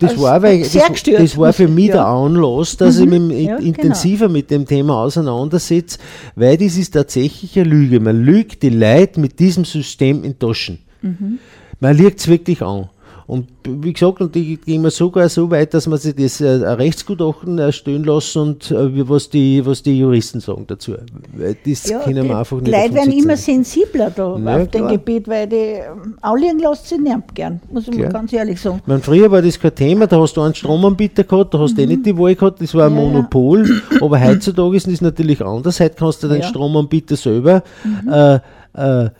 [0.00, 1.94] Das Also, war, weil, das, das war für mich ja.
[1.94, 3.68] der Anlass, dass ich mich ja, genau.
[3.68, 5.98] intensiver mit dem Thema auseinandersetze,
[6.36, 7.98] weil das ist tatsächlich eine Lüge.
[7.98, 10.78] Man lügt die Leute mit diesem System in Taschen.
[11.02, 11.38] Mhm.
[11.80, 12.88] Man lügt es wirklich an.
[13.28, 16.48] Und wie gesagt, und die gehen wir sogar so weit, dass man sich das äh,
[16.48, 20.94] Rechtsgutachten erstellen lassen und äh, was, die, was die Juristen sagen dazu.
[21.36, 22.72] Weil das Ja, können die wir einfach nicht.
[22.72, 24.92] Leute auf uns werden immer sensibler da Ja, auf dem klar.
[24.92, 28.78] Gebiet, weil die ähm, anliegen lässt sie nicht gern, muss ich mal ganz ehrlich sagen.
[28.80, 31.76] Ich meine, früher war das kein Thema, da hast du einen Stromanbieter gehabt, da hast
[31.76, 32.98] du eh nicht die Wahl gehabt, das war ein Mhm.
[32.98, 33.10] Ja, ja.
[33.10, 33.82] Monopol.
[34.00, 35.78] Aber heutzutage ist das natürlich anders.
[35.80, 36.46] Heute kannst du deinen Ja.
[36.46, 36.50] Mhm.
[36.50, 37.62] Stromanbieter selber
[38.10, 38.38] äh,
[38.72, 39.10] äh,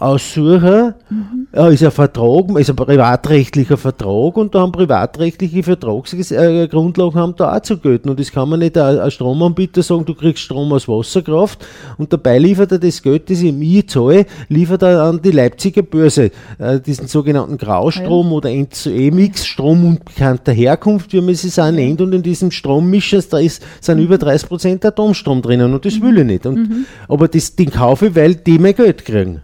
[0.00, 0.94] aussuchen,
[1.54, 7.34] ja, ist ein Vertrag, ist ein privatrechtlicher Vertrag und da haben privatrechtliche Vertragsgrundlagen äh, haben
[7.36, 8.08] da auch zu gelten.
[8.08, 11.66] Und das kann man nicht ein Stromanbieter sagen, du kriegst Strom aus Wasserkraft
[11.98, 15.82] und dabei liefert er das Geld, das ich mir zahle, liefert er an die Leipziger
[15.82, 22.00] Börse, äh, diesen sogenannten Graustrom oder EMX, Strom unbekannter Herkunft, wie man es auch nennt.
[22.00, 26.24] Und in diesem Strommischer da ist, sind über 30% Atomstrom drinnen und das will ich
[26.24, 26.46] nicht.
[26.46, 29.42] Und, Aber das, den kaufe ich, weil die mein Geld kriegen.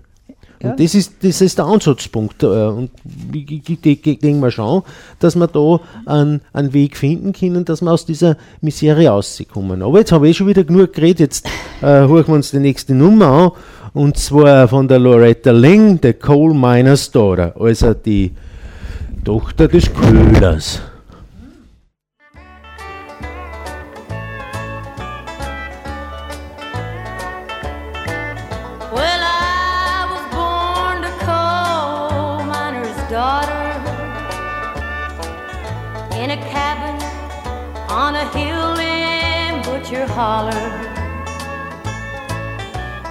[0.71, 2.43] Und das ist, das ist der Ansatzpunkt.
[2.43, 2.91] äh, Und
[3.33, 4.83] ich, denke mal schon,
[5.19, 9.83] dass wir da einen, einen Weg finden können, dass wir aus dieser Misere rauskommen.
[9.83, 11.21] Aber jetzt habe ich schon wieder genug geredet.
[11.21, 11.47] Jetzt
[11.81, 13.51] äh, hören wir uns die nächste Nummer an.
[13.95, 18.33] Und zwar von der Loretta Ling, der Coal Miner's Daughter, also die
[19.25, 20.83] Tochter des Köhlers.
[40.17, 40.71] Holler.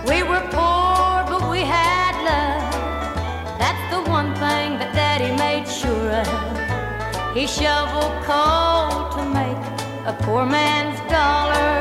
[0.08, 3.60] We were poor, but we had love.
[3.60, 7.36] That's the one thing that Daddy made sure of.
[7.38, 9.64] He shoveled coal to make
[10.08, 11.78] a poor man's dollar.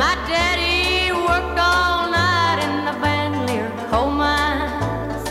[0.00, 5.28] My daddy worked all night in the Bandelier coal mines.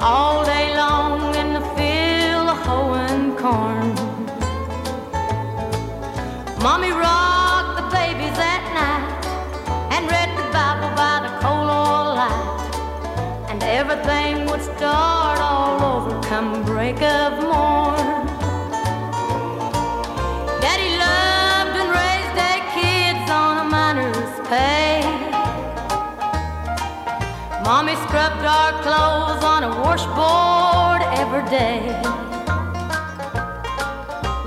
[0.00, 3.73] All day long in the field hoeing corn.
[6.64, 9.26] Mommy rocked the babies at night
[9.92, 13.50] and read the Bible by the coal oil light.
[13.50, 18.08] And everything would start all over come break of morn.
[20.64, 25.04] Daddy loved and raised eight kids on a miner's pay.
[27.62, 31.92] Mommy scrubbed our clothes on a washboard every day.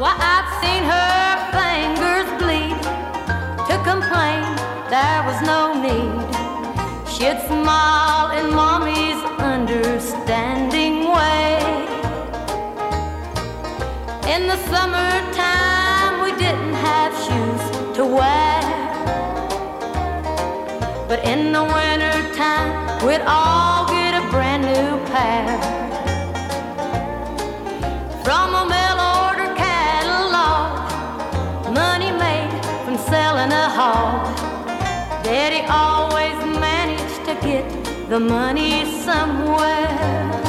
[0.01, 1.06] Why, I've seen her
[4.97, 6.29] there was no need.
[7.13, 9.21] She'd smile in Mommy's
[9.55, 11.49] understanding way.
[14.33, 17.63] In the summertime, we didn't have shoes
[17.97, 18.61] to wear.
[21.09, 22.69] But in the wintertime,
[23.05, 25.47] we'd all get a brand new pair.
[28.25, 28.47] From
[35.49, 37.65] Daddy always managed to get
[38.09, 40.46] the money somewhere.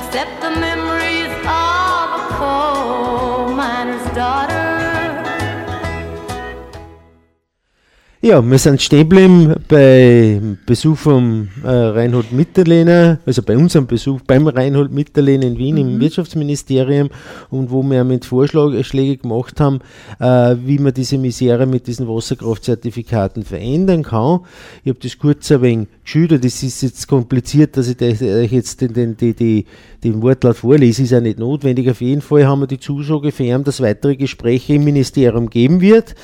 [0.00, 1.69] Except the memories of
[8.22, 14.20] Ja, wir sind stehen geblieben beim Besuch vom äh, Reinhold Mitterlehner, also bei unserem Besuch
[14.26, 17.08] beim Reinhold Mitterlehner in Wien im Wirtschaftsministerium
[17.48, 19.78] und wo wir mit Vorschläge gemacht haben,
[20.18, 24.40] äh, wie man diese Misere mit diesen Wasserkraftzertifikaten verändern kann.
[24.84, 28.82] Ich habe das kurz ein wenig geschildert, das ist jetzt kompliziert, dass ich euch jetzt
[28.82, 29.64] den, den, die,
[30.04, 31.88] den Wortlaut vorlese, ist ja nicht notwendig.
[31.88, 35.80] Auf jeden Fall haben wir die Zusage für ihn, dass weitere Gespräche im Ministerium geben
[35.80, 36.14] wird,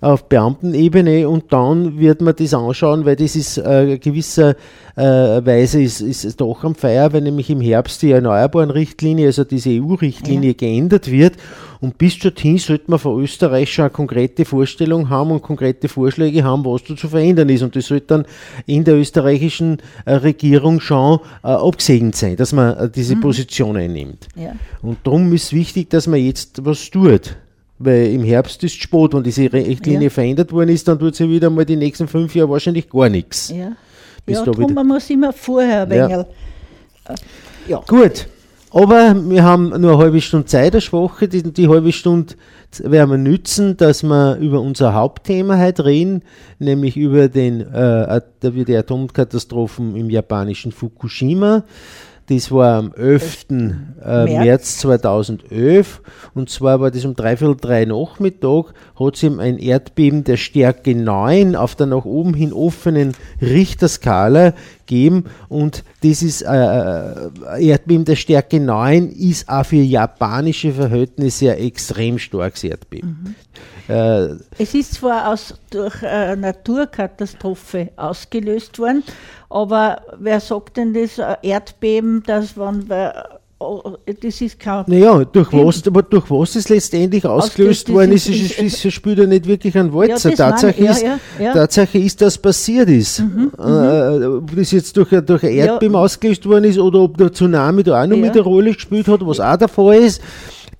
[0.00, 4.56] auf Beamtenebene und dann wird man das anschauen, weil das ist äh, gewisser
[4.96, 9.44] äh, Weise ist, ist es doch am Feier, weil nämlich im Herbst die Erneuerbaren-Richtlinie, also
[9.44, 11.34] diese EU-Richtlinie geändert wird
[11.80, 16.44] und bis dorthin sollte man von Österreich schon eine konkrete Vorstellung haben und konkrete Vorschläge
[16.44, 18.26] haben, was da zu verändern ist und das sollte dann
[18.66, 24.28] in der österreichischen äh, Regierung schon äh, abgesegnet sein, dass man äh, diese Position einnimmt.
[24.36, 24.54] Ja.
[24.80, 27.36] Und darum ist wichtig, dass man jetzt was tut.
[27.84, 30.10] Weil im Herbst ist es spät, wenn diese Richtlinie Ja.
[30.10, 33.50] verändert worden ist, dann tut sie wieder mal die nächsten fünf Jahre wahrscheinlich gar nichts.
[33.50, 33.72] Ja,
[34.24, 36.20] Bis ja da drum, man muss immer vorher ein Ja.
[36.20, 36.24] äh,
[37.68, 37.80] Ja.
[37.86, 38.26] Gut,
[38.74, 41.28] Aber wir haben nur eine halbe Stunde Zeit, eine schwache.
[41.28, 42.34] Die, die halbe Stunde
[42.82, 46.22] werden wir nützen, dass wir über unser Hauptthema heute reden,
[46.58, 51.64] nämlich über den, äh, über die Atomkatastrophen im japanischen Fukushima.
[52.34, 53.46] Das war am 11.
[53.50, 54.30] Äh, März.
[54.30, 56.00] März 2011
[56.34, 60.94] und zwar war das um dreiviertel drei Nachmittag, hat es eben ein Erdbeben der Stärke
[60.94, 63.12] 9 auf der nach oben hin offenen
[63.42, 64.54] Richterskala
[64.86, 71.52] gegeben und das ist äh, äh, Erdbeben der Stärke 9 ist auch für japanische Verhältnisse
[71.52, 73.36] ein extrem starkes Erdbeben.
[73.92, 79.02] Äh, Es ist zwar aus, durch eine Naturkatastrophe ausgelöst worden,
[79.50, 83.12] aber wer sagt denn das äh, Erdbeben, das wann wir,
[83.58, 88.12] oh, das ist kein Naja, durch was, aber durch was es letztendlich ausgelöst das worden
[88.12, 90.30] ist- ist, ist, ist- spielt ja nicht wirklich einen Walzer.
[90.30, 91.52] Ja, meine Tatsache, ja, ist, ja, ja.
[91.52, 93.20] Tatsache ist, dass passiert ist.
[93.20, 93.22] Äh,
[94.26, 95.50] ob das jetzt durch, ein- durch ein.
[95.52, 99.06] Erdbeben ausgelöst worden ist oder ob der Tsunami da auch noch mit eine Rolle gespielt
[99.08, 100.20] hat, was auch der Fall ist.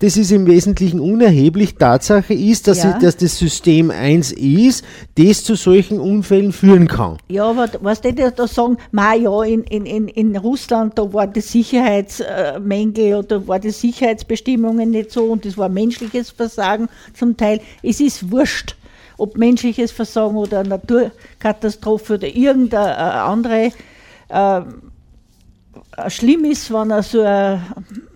[0.03, 1.75] Das ist im Wesentlichen unerheblich.
[1.75, 2.91] Tatsache ist, dass, Ja.
[2.91, 4.83] sie, dass das System 1 ist,
[5.15, 7.19] das zu solchen Unfällen führen kann.
[7.29, 11.39] Ja, aber was die da sagen, ma ja, in, in, in, Russland, da waren die
[11.39, 17.61] Sicherheitsmängel oder waren die Sicherheitsbestimmungen nicht so und das war menschliches Versagen zum Teil.
[17.81, 18.75] Es ist wurscht,
[19.17, 23.71] ob menschliches Versagen oder eine Naturkatastrophe oder irgendeine äh, andere
[24.27, 24.61] äh,
[26.09, 28.12] schlimm ist, wenn also eine, eine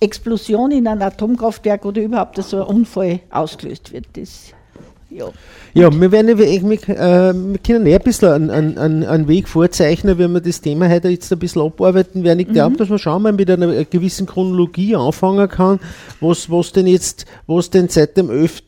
[0.00, 4.06] Explosion in einem Atomkraftwerk oder überhaupt so ein Unfall ausgelöst wird.
[4.14, 4.52] Das,
[5.16, 5.32] ja.
[5.74, 9.46] Ja, wir werden ja- wir, äh, wir können eh ein bisschen einen, einen, einen, Weg
[9.46, 12.40] vorzeichnen, wenn wir das Thema heute jetzt ein bisschen abarbeiten werden.
[12.40, 15.78] Ich glaube, dass man schon mal mit einer gewissen Chronologie anfangen kann,
[16.20, 18.62] was, was denn jetzt, was denn seit dem 11.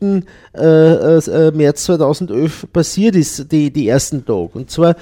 [0.53, 4.51] Äh, äh, März 2011 passiert ist, die, die ersten Tage.
[4.53, 4.95] Und zwar,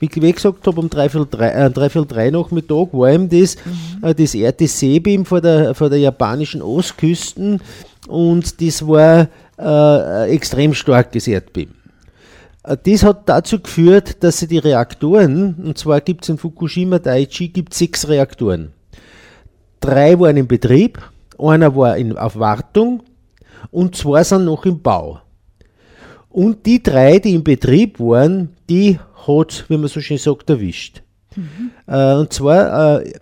[0.00, 3.56] wie ich gesagt habe, um dreiviertel drei, äh, dreiviertel drei Nachmittag war eben das,
[4.02, 7.60] äh, das RTC-Beam vor der, vor der japanischen Ostküsten
[8.08, 9.28] und das war
[9.58, 11.74] äh, ein extrem starkes Erdbeben.
[12.64, 16.98] Äh, Das hat dazu geführt, dass sie die Reaktoren, und zwar gibt es in Fukushima
[16.98, 18.72] Daiichi gibt's sechs Reaktoren.
[19.80, 20.98] Drei waren in Betrieb,
[21.38, 23.02] einer war in, auf Wartung
[23.70, 25.20] und zwei sind noch im Bau.
[26.30, 31.02] Und die drei, die in Betrieb waren, die hat, wie man so schön sagt, erwischt.
[31.86, 33.12] Äh, und zwar äh,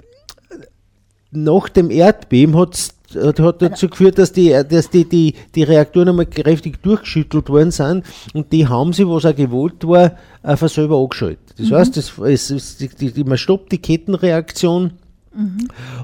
[1.30, 6.26] nach dem Erdbeben hat, hat dazu geführt, dass, die, dass die, die, die Reaktoren einmal
[6.26, 8.04] kräftig durchgeschüttelt worden sind
[8.34, 11.54] und die haben sie, was auch gewollt war, äh, von selber angeschaltet.
[11.58, 14.92] Das heißt, das, es, es, die, die, man stoppt die Kettenreaktion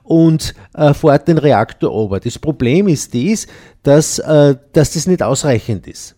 [0.05, 2.21] und äh, fährt den Reaktor runter.
[2.21, 3.47] Das Problem ist das,
[3.83, 6.15] dass, äh, dass das nicht ausreichend ist.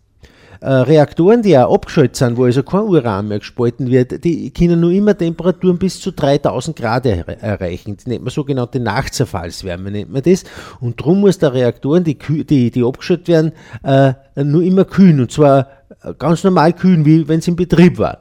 [0.60, 4.80] Äh, Reaktoren, die auch abgeschaltet sind, wo also kein Uran mehr gespalten wird, die können
[4.80, 7.96] nur immer Temperaturen bis zu 3000 Grad er erreichen.
[7.96, 10.44] Das nennt man sogenannte Nachzerfallswärme, nennt man das.
[10.80, 13.52] Und darum muss der Reaktoren, die, die, die abgeschaltet werden,
[13.84, 15.20] äh, nur immer kühlen.
[15.20, 15.68] Und zwar
[16.02, 18.18] äh, ganz normal kühlen, wie wenn sie in Betrieb waren.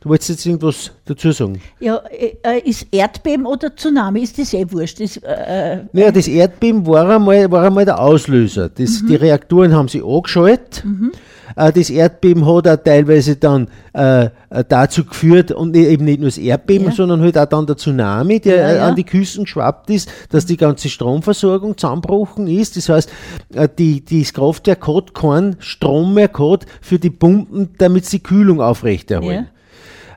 [0.00, 1.60] Du wolltest jetzt irgendwas dazu sagen?
[1.78, 2.00] Ja,
[2.42, 5.00] äh, ist Erdbeben oder Tsunami, ist das eh wurscht.
[5.00, 8.68] Das, äh, Naja, das Erdbeben war einmal, war einmal der Auslöser.
[8.70, 10.84] Das, Die Reaktoren haben sie angeschaltet.
[10.84, 11.10] Äh,
[11.56, 16.38] Das Erdbeben hat auch teilweise dann äh, äh, dazu geführt, und eben nicht nur das
[16.38, 16.92] Erdbeben, Ja.
[16.92, 18.88] sondern halt auch dann der Tsunami, der Ja, äh, ja.
[18.88, 22.76] an die Küsten geschwappt ist, dass die ganze Stromversorgung zusammengebrochen ist.
[22.76, 23.10] Das heißt,
[23.54, 28.22] äh, die, das Kraftwerk hat keinen Strom mehr gehabt für die Pumpen, damit sie die
[28.22, 29.48] Kühlung aufrechterhalten.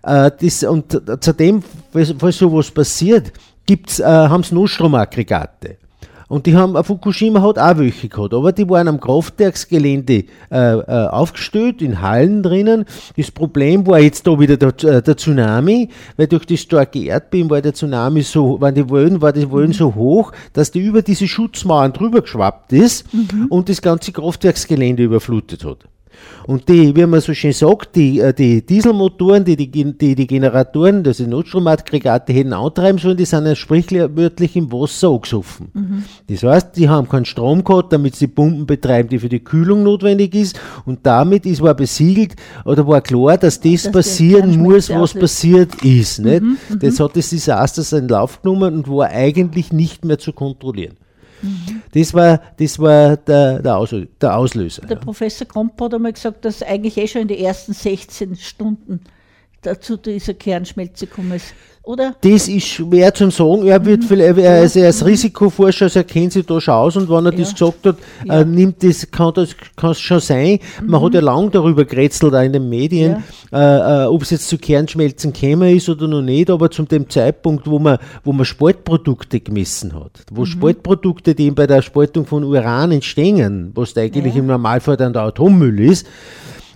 [0.04, 3.32] Äh, das, und äh, zudem, falls, falls sowas passiert,
[3.66, 5.78] gibt's, äh, haben sie Notstromaggregate.
[6.32, 10.76] Und die haben, äh, Fukushima hat auch welche gehabt, aber die waren am Kraftwerksgelände äh,
[10.78, 12.86] äh, aufgestellt, in Hallen drinnen.
[13.18, 17.50] Das Problem war jetzt da wieder der, äh, der Tsunami, weil durch das starke Erdbeben
[17.50, 21.02] war der Tsunami so, waren die Wellen, war die Wellen so hoch, dass die über
[21.02, 23.08] diese Schutzmauern drüber geschwappt ist
[23.50, 25.80] und das ganze Kraftwerksgelände überflutet hat.
[26.48, 30.28] Und die, wie man so schön sagt, die, äh, die Dieselmotoren, die die, die die
[30.28, 35.70] Generatoren, also die Notstromaggregate hätten antreiben sollen, die sind ja sprichwörtlich im Wasser angesoffen.
[36.28, 39.84] Das heißt, die haben keinen Strom gehabt, damit sie Pumpen betreiben, die für die Kühlung
[39.84, 40.60] notwendig ist.
[40.86, 45.84] Und damit ist war besiegelt oder war klar, dass das der passieren muss, was passiert
[45.84, 46.20] ist.
[46.20, 46.44] Nicht?
[46.80, 50.96] Das hat das Desaster seinen Lauf genommen und war eigentlich nicht mehr zu kontrollieren.
[51.94, 54.86] Das war, das war der, der, Aus, der Auslöser.
[54.86, 59.02] der Professor Kromp hat einmal gesagt, dass eigentlich eh schon in den ersten 16 Stunden
[59.80, 61.54] zu dieser Kernschmelze gekommen ist,
[61.84, 62.16] oder?
[62.22, 63.66] Das ist schwer zum sagen.
[63.66, 66.96] Er, wird viel, er, ist, er ist Risikoforscher, also er kennt sich da schon aus
[66.96, 68.42] und wenn er das gesagt hat, Ja.
[68.42, 70.60] äh, nimmt das, kann das kann es schon sein.
[70.86, 74.48] Man hat ja lange darüber gerätselt, auch in den Medien, äh, äh, ob es jetzt
[74.48, 78.46] zu Kernschmelzen gekommen ist oder noch nicht, aber zu dem Zeitpunkt, wo man, wo man
[78.46, 84.36] Spaltprodukte gemessen hat, wo Spaltprodukte, die eben bei der Spaltung von Uran entstehen, was eigentlich
[84.36, 86.06] im Normalfall dann der Atommüll ist,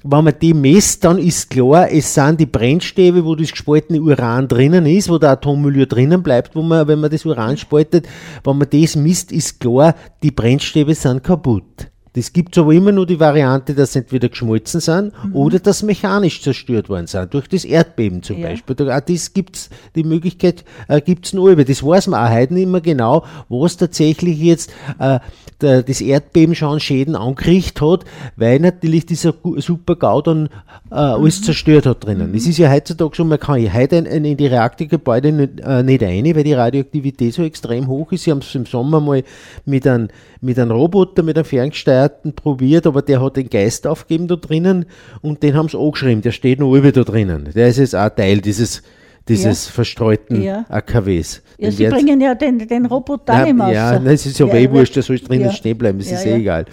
[0.07, 4.47] wenn man die misst, dann ist klar, es sind die Brennstäbe, wo das gespaltene Uran
[4.47, 8.07] drinnen ist, wo der Atommüll drinnen bleibt, wo man, wenn man das Uran spaltet,
[8.43, 11.89] wenn man das misst, ist klar, die Brennstäbe sind kaputt.
[12.13, 16.41] Das gibt aber immer nur die Variante, dass sie entweder geschmolzen sind oder dass mechanisch
[16.41, 18.47] zerstört worden sind, durch das Erdbeben zum Ja.
[18.47, 18.89] Beispiel.
[18.89, 21.65] Auch das gibt's, die Möglichkeit äh, gibt's nur über.
[21.65, 25.19] Das weiß man auch heute nicht mehr genau, was tatsächlich jetzt äh,
[25.59, 30.49] das Erdbeben schon Schäden angerichtet hat, weil natürlich dieser Super-GAU dann
[30.91, 32.33] äh, alles zerstört hat drinnen.
[32.35, 36.03] Es ist ja heutzutage schon, man kann heute in, in die Reaktorgebäude nicht, äh, nicht
[36.03, 38.23] rein, weil die Radioaktivität so extrem hoch ist.
[38.23, 39.23] Sie haben es im Sommer mal
[39.65, 40.09] mit einem,
[40.41, 44.85] mit einem Roboter, mit einem ferngesteuerten probiert, aber der hat den Geist aufgegeben da drinnen
[45.21, 47.49] und den haben sie angeschrieben, der steht noch über da drinnen.
[47.55, 48.83] Der ist jetzt auch Teil dieses,
[49.27, 50.65] dieses verstreuten Ja.
[50.69, 51.41] AKWs.
[51.57, 54.45] Ja, sie bringen ja den, den Roboter nicht mehr Nein, ja, nein, es ist ja,
[54.47, 55.51] eh wurscht, der soll drinnen ja.
[55.51, 56.31] stehen bleiben, das Ja, ist ja.
[56.31, 56.65] eh egal.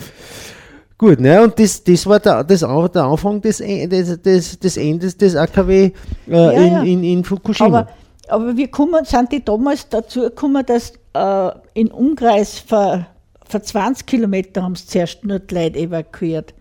[0.98, 4.76] Gut, ne, und das, das war der, das, der Anfang des, E- des, des, des
[4.76, 5.90] Endes des AKW äh,
[6.30, 6.82] Ja, in, ja.
[6.82, 7.66] In, in Fukushima.
[7.66, 7.88] Aber,
[8.28, 13.06] aber wir kommen, sind die damals dazu gekommen, dass äh, in Umkreis für,
[13.48, 16.54] für 20 Kilometer haben sie zuerst nur die Leute evakuiert.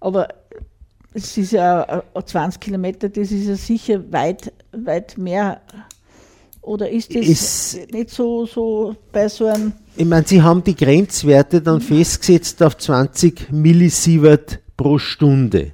[0.00, 0.28] Aber
[1.16, 5.60] es ist ja äh, 20 Kilometer, das ist ja sicher weit, weit mehr.
[6.60, 9.72] Oder ist das Ist- nicht so, so bei so einem.
[9.96, 15.72] Ich meine, sie haben die Grenzwerte dann festgesetzt auf 20 Millisievert pro Stunde.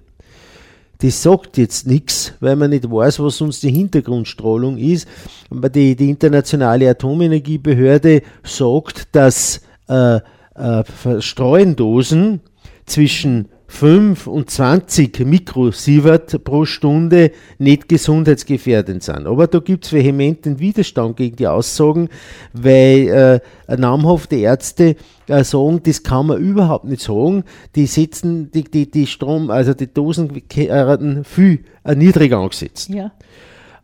[0.99, 5.09] Das sagt jetzt nichts, weil man nicht weiß, was uns die Hintergrundstrahlung ist.
[5.51, 10.21] Aber die, die internationale Atomenergiebehörde sagt, dass äh,
[10.55, 10.85] äh,
[11.21, 12.41] Streuendosen
[12.87, 19.27] zwischen 5 und 20 Mikrosievert pro Stunde nicht gesundheitsgefährdend sind.
[19.27, 22.11] Aber da gibt es vehementen Widerstand gegen die Aussagen,
[22.53, 24.97] weil äh, namhafte Ärzte
[25.27, 27.45] äh, sagen, das kann man überhaupt nicht sagen.
[27.75, 32.91] Die setzen die, die, die Strom, also die Dosen werden viel äh, niedriger angesetzt.
[32.91, 33.13] Ja.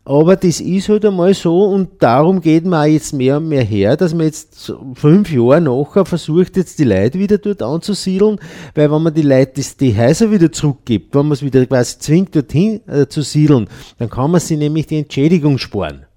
[0.09, 3.63] Aber das ist halt einmal so und darum geht man auch jetzt mehr und mehr
[3.63, 8.39] her, dass man jetzt fünf Jahre nachher versucht, jetzt die Leute wieder dort anzusiedeln,
[8.73, 11.99] weil wenn man die Leute das, die Häuser wieder zurückgibt, wenn man es wieder quasi
[11.99, 13.67] zwingt, dorthin äh, zu siedeln,
[13.99, 16.07] dann kann man sich nämlich die Entschädigung sparen.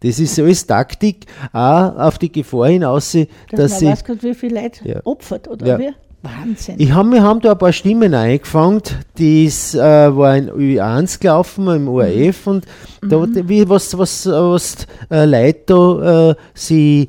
[0.00, 3.86] Das ist alles Taktik, auch auf die Gefahr hinaus, dass, Dass man sie.
[3.86, 5.00] weiß wie viele Leute Ja.
[5.04, 5.78] opfert, oder Ja.
[5.78, 5.90] wie?
[6.26, 6.76] Wahnsinn.
[6.78, 8.82] Ich hab, wir haben da ein paar Stimmen eingefangen,
[9.14, 12.66] das äh, war in Ö1 gelaufen, im ORF, und
[13.02, 17.08] da, wie, was, was, was äh, Leute da, äh, sie,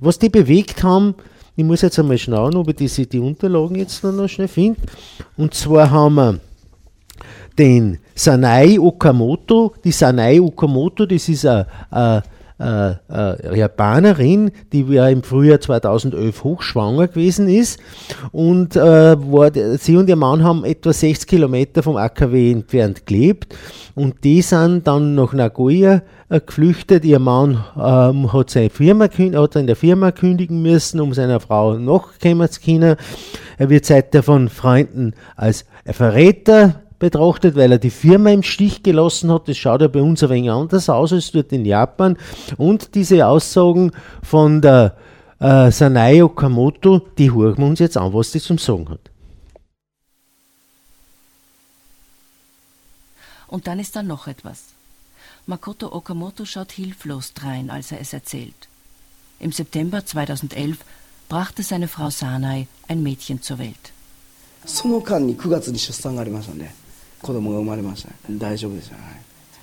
[0.00, 1.14] was die bewegt haben,
[1.56, 4.80] ich muss jetzt einmal schauen, ob ich diese, die Unterlagen jetzt noch, schnell finde.
[5.36, 6.40] Und zwar haben wir
[7.56, 9.74] den Sanai Okamoto.
[9.84, 11.66] Die Sanai Okamoto, das ist eine,
[12.58, 17.80] eine, eine Japanerin, die ja im Frühjahr 2011 hochschwanger gewesen ist.
[18.32, 23.54] Und äh, war, sie und ihr Mann haben etwa 60 Kilometer vom AKW entfernt gelebt.
[23.94, 27.04] Und die sind dann nach Nagoya äh, geflüchtet.
[27.04, 31.74] Ihr Mann ähm, hat, seine Firma, hat in der Firma kündigen müssen, um seiner Frau
[31.78, 32.96] nachkommen zu können.
[33.58, 39.30] Er wird seither von Freunden als Verräter betrachtet, weil er die Firma im Stich gelassen
[39.30, 39.46] hat.
[39.46, 42.16] Das schaut ja bei uns ein wenig anders aus als dort in Japan.
[42.56, 43.92] Und diese Aussagen
[44.22, 44.96] von der
[45.38, 49.10] äh, Sanai Okamoto, die hören wir uns jetzt an, was die zum Sagen hat.
[53.48, 54.58] Und dann ist da noch etwas.
[55.46, 58.60] Makoto Okamoto schaut hilflos drein, als er es erzählt.
[59.40, 60.78] Im September 2011
[61.28, 63.92] brachte seine Frau Sanai ein Mädchen zur Welt.
[64.66, 66.74] その間に9月に出産がありましたね。
[67.24, 69.02] 子供が生まれました、ね、大丈夫でした、ね、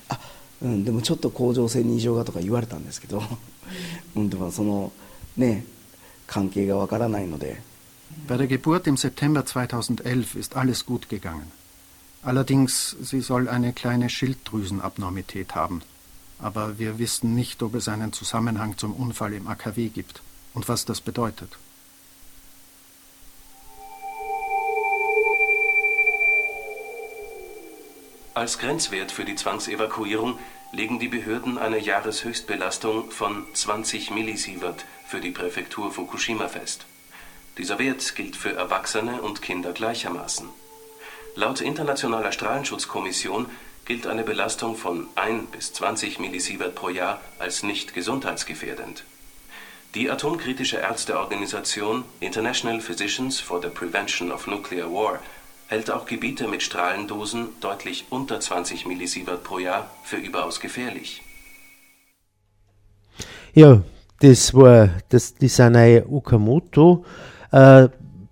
[0.09, 0.19] あ
[0.63, 3.21] うん、でもちょっと甲状腺に異常がとか言われたんですけど、
[4.15, 4.91] うん、でもその
[5.37, 5.63] ね
[6.25, 7.61] 関係がわからないので
[8.27, 11.49] Bei der Geburt im September 2011 ist alles gut gegangen.
[12.23, 15.81] Allerdings, sie soll eine kleine Schilddrüsenabnormität haben.
[16.37, 20.21] Aber wir wissen nicht, ob es einen Zusammenhang zum Unfall im AKW gibt
[20.53, 21.57] und was das bedeutet.
[28.33, 30.39] Als Grenzwert für die Zwangsevakuierung
[30.71, 36.85] legen die Behörden eine Jahreshöchstbelastung von 20 Millisievert für die Präfektur Fukushima fest.
[37.57, 40.47] Dieser Wert gilt für Erwachsene und Kinder gleichermaßen.
[41.35, 43.47] Laut Internationaler Strahlenschutzkommission
[43.83, 49.03] gilt eine Belastung von 1 bis 20 Millisievert pro Jahr als nicht gesundheitsgefährdend.
[49.93, 55.19] Die atomkritische Ärzteorganisation International Physicians for the Prevention of Nuclear War
[55.71, 61.21] hält auch Gebiete mit Strahlendosen deutlich unter 20 Millisievert pro Jahr für überaus gefährlich.
[63.53, 63.81] Ja,
[64.19, 67.05] das war das, Sanae Okamoto.
[67.53, 67.87] Äh,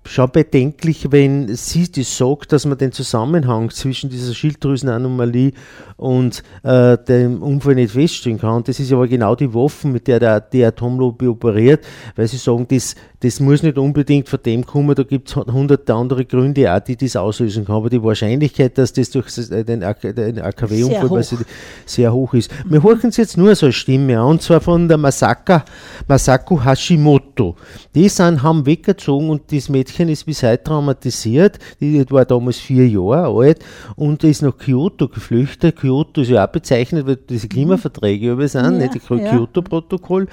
[0.09, 5.51] schon bedenklich, wenn sie das sagt, dass man den Zusammenhang zwischen dieser Schilddrüsenanomalie
[5.97, 8.63] und äh, dem Unfall nicht feststellen kann.
[8.63, 11.85] Das ist aber genau die Waffen, mit der der, die Atomlobby operiert,
[12.15, 15.93] weil sie sagen, das, das muss nicht unbedingt von dem kommen, da gibt es hunderte
[15.93, 17.75] andere Gründe auch, die das auslösen kann.
[17.75, 21.39] Aber die Wahrscheinlichkeit, dass das durch den, AKW-Unfall sehr,
[21.85, 22.49] sehr hoch ist.
[22.65, 25.65] Wir horchen jetzt nur so eine Stimme an, und zwar von der Masaka,
[26.07, 27.55] Masako Hashimoto.
[27.93, 31.59] Die sind, haben weggezogen und das Mädchen ist bis heute traumatisiert.
[31.81, 33.59] Die war damals vier Jahre alt
[33.95, 35.75] und ist nach Kyoto geflüchtet.
[35.75, 40.27] Kyoto ist ja auch bezeichnet, weil diese Klimaverträge über sind, ja, nicht, das Kyoto-Protokoll.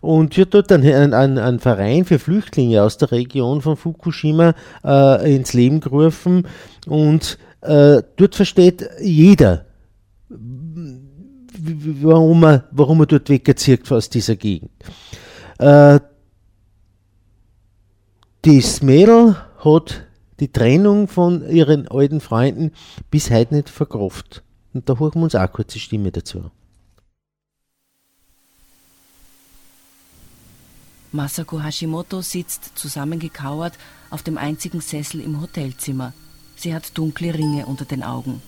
[0.00, 5.34] Und wird dort einen, einen, einen, Verein für Flüchtlinge aus der Region von Fukushima äh,
[5.34, 6.46] ins Leben gerufen.
[6.86, 9.66] Und äh, dort versteht jeder,
[10.28, 14.70] warum er, warum er dort weggezirkt aus dieser Gegend.
[15.58, 16.00] Äh,
[18.42, 20.04] das Mädel hat
[20.40, 22.72] die Trennung von ihren alten Freunden
[23.10, 24.42] bis heute nicht verkraft.
[24.74, 26.50] Und da hören wir uns auch kurz die Stimme dazu.
[31.12, 33.74] Masako Hashimoto sitzt zusammengekauert
[34.10, 36.12] auf dem einzigen Sessel im Hotelzimmer.
[36.56, 38.42] Sie hat dunkle Ringe unter den Augen.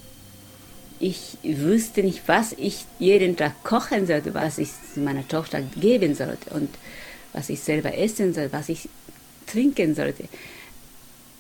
[0.99, 6.51] Ich wusste nicht, was ich jeden Tag kochen sollte, was ich meiner Tochter geben sollte
[6.51, 6.71] und
[7.33, 8.89] was ich selber essen sollte, was ich
[9.47, 10.29] trinken sollte.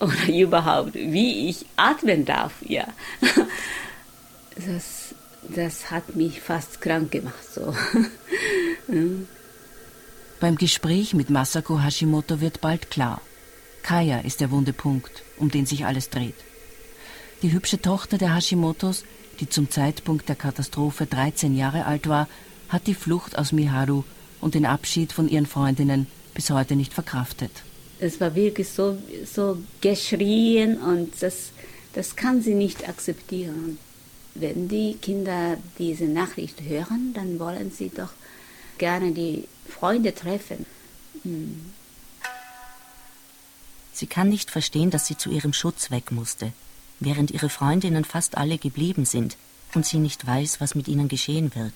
[0.00, 2.86] Oder überhaupt, wie ich atmen darf, ja.
[4.66, 5.14] das,
[5.55, 7.52] das hat mich fast krank gemacht.
[7.52, 7.74] So.
[10.40, 13.20] Beim Gespräch mit Masako Hashimoto wird bald klar.
[13.82, 16.34] Kaya ist der wunde Punkt, um den sich alles dreht.
[17.42, 19.05] Die hübsche Tochter der Hashimotos,
[19.40, 22.28] die zum Zeitpunkt der Katastrophe 13 Jahre alt war,
[22.68, 24.05] hat die Flucht aus Miharu
[24.40, 27.50] und den Abschied von ihren Freundinnen bis heute nicht verkraftet.
[28.05, 31.50] Es war wirklich so, so geschrien und das,
[31.94, 33.78] das kann sie nicht akzeptieren
[34.34, 38.12] wenn die Kinder diese Nachricht hören, dann wollen sie doch
[38.78, 40.66] gerne die Freunde treffen.
[41.22, 41.72] Hm.
[43.92, 46.52] Sie kann nicht verstehen, dass sie zu ihrem Schutz weg musste,
[46.98, 49.36] während ihre Freundinnen fast alle geblieben sind
[49.74, 51.74] und sie nicht weiß, was mit ihnen geschehen wird.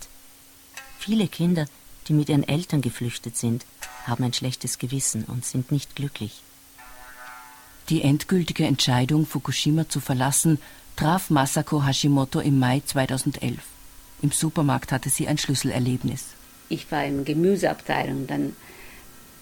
[0.99, 1.67] Viele Kinder,
[2.09, 3.65] die mit ihren Eltern geflüchtet sind,
[4.07, 6.41] haben ein schlechtes Gewissen und sind nicht glücklich.
[7.89, 10.59] Die endgültige Entscheidung, Fukushima zu verlassen,
[10.97, 13.59] traf Masako Hashimoto im Mai 2011.
[14.21, 16.27] Im Supermarkt hatte sie ein Schlüsselerlebnis.
[16.69, 18.57] Ich war im Gemüseabteilung, dann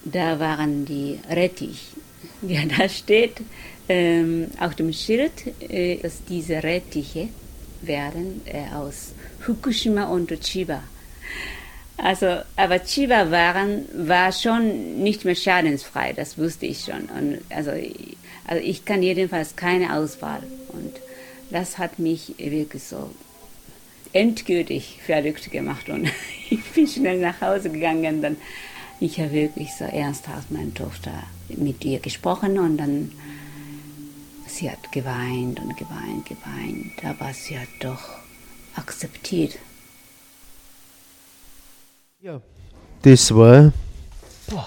[0.05, 1.89] da waren die Rettich.
[2.43, 3.41] Ja, da steht
[3.89, 7.29] ähm, auf dem Schild, äh, dass diese Rettiche
[7.83, 10.83] werden äh, aus Fukushima und Chiba.
[11.99, 17.05] Also, aber Chiba waren, war schon nicht mehr schadensfrei, das wusste ich schon.
[17.07, 17.71] Und also,
[18.47, 20.43] also ich kann jedenfalls keine Auswahl.
[20.69, 20.93] Und
[21.51, 23.11] das hat mich wirklich so
[24.13, 26.09] endgültig verrückt gemacht und
[26.51, 28.23] ich bin schnell nach Hause gegangen.
[28.23, 28.37] Dann
[28.99, 31.13] ich habe wirklich so ernsthaft meine Tochter
[31.49, 33.13] mit ihr gesprochen und dann
[34.47, 38.01] sie hat geweint und geweint, geweint, aber sie hat doch
[38.75, 39.59] akzeptiert.
[42.27, 42.41] Ja,
[43.03, 43.73] das war
[44.51, 44.67] Boah.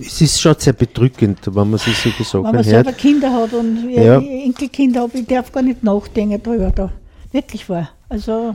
[0.00, 3.52] Es ist schon sehr bedrückend, wenn man sich so gesagt Wenn man selber Kinder hat
[3.54, 4.20] und ja.
[4.20, 6.70] Enkelkinder habe, ich darf gar nicht nachdenken darüber.
[6.70, 6.92] Da.
[7.32, 7.90] Wirklich wahr.
[8.08, 8.54] Also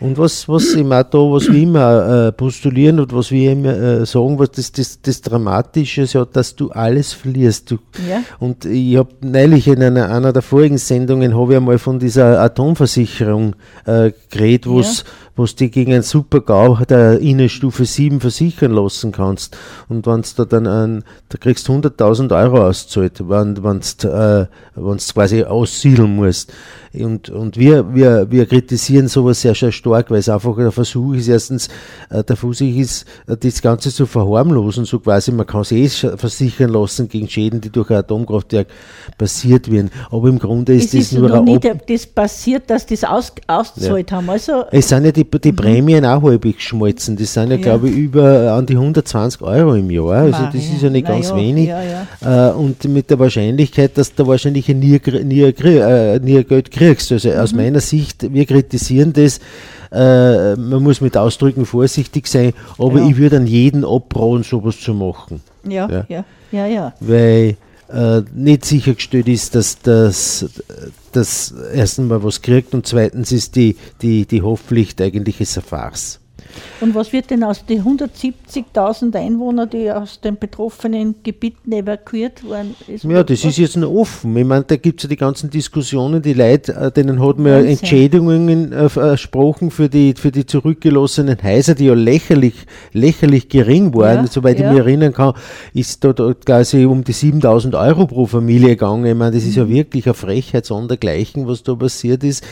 [0.00, 4.06] und was, was immer da, was wir immer äh, postulieren und was wir immer äh,
[4.06, 7.70] sagen, was das, das, das Dramatische ist ja, dass du alles verlierst.
[7.70, 7.78] Du,
[8.08, 8.22] ja.
[8.38, 12.40] Und ich habe neulich in einer, einer der vorigen Sendungen habe ich einmal von dieser
[12.40, 13.54] Atomversicherung
[13.86, 15.04] äh, geredet, wo es ja
[15.36, 19.56] was du gegen einen Super-GAU der Innenstufe 7 versichern lassen kannst.
[19.88, 24.46] Und wenn du da dann ein, da kriegst 100.000 Euro auszahlt, wenn du äh,
[25.12, 26.52] quasi aussiedeln musst.
[26.94, 31.14] Und, und wir, wir, wir kritisieren sowas sehr, sehr stark, weil es einfach der Versuch
[31.14, 31.68] ist, erstens,
[32.10, 36.16] äh, der Versuch ist, äh, das Ganze zu verharmlosen, so quasi, man kann sich eh
[36.16, 38.68] versichern lassen gegen Schäden, die durch ein Atomkraftwerk
[39.16, 39.90] passiert werden.
[40.10, 43.32] Aber im Grunde ist es das ist nur ein nie das passiert, dass das aus,
[43.46, 44.16] ausgezahlt ja.
[44.18, 44.28] haben.
[44.28, 47.16] Also es sind ja die die, die Prämien auch halbwegs geschmolzen.
[47.16, 47.62] Das sind ja, Ja.
[47.62, 50.10] glaube ich, über an die 120 Euro im Jahr.
[50.12, 50.74] Also das ja.
[50.74, 51.68] ist ja nicht Na ganz ja, wenig.
[51.68, 57.10] Äh, und mit der Wahrscheinlichkeit, dass du wahrscheinlich nie, nie, äh, nie Geld kriegst.
[57.12, 57.58] Also aus Mhm.
[57.58, 59.40] meiner Sicht, wir kritisieren das.
[59.90, 64.94] Äh, man muss mit Ausdrücken vorsichtig sein, aber ich würde an jeden abraten, sowas zu
[64.94, 65.40] machen.
[65.68, 66.04] Ja, Ja.
[66.08, 66.94] ja, ja, ja.
[67.00, 67.56] Weil
[67.92, 70.46] äh, nicht sichergestellt ist, dass das
[71.12, 75.66] dass erstens mal was kriegt und zweitens ist die, die, die Hoffpflicht eigentlich ist eine
[75.66, 76.21] Farce.
[76.80, 82.74] Und was wird denn aus den 170.000 Einwohnern, die aus den betroffenen Gebieten evakuiert worden
[82.86, 83.04] ist?
[83.04, 84.36] Ja, das ist jetzt noch offen.
[84.36, 87.64] Ich meine, da gibt es ja die ganzen Diskussionen, die Leute, äh, denen hat man
[87.64, 87.70] ja.
[87.70, 92.54] Entschädigungen äh, versprochen für die, für die zurückgelassenen Häuser, die ja lächerlich,
[92.92, 94.26] lächerlich gering waren.
[94.26, 94.66] Ja, Soweit ja.
[94.66, 95.34] ich mich erinnern kann,
[95.74, 99.06] ist da, da quasi um die 7000 Euro pro Familie gegangen.
[99.06, 99.70] Ich meine, das ist ja Mhm.
[99.74, 102.44] wirklich eine Frechheit sondergleichen, was da passiert ist.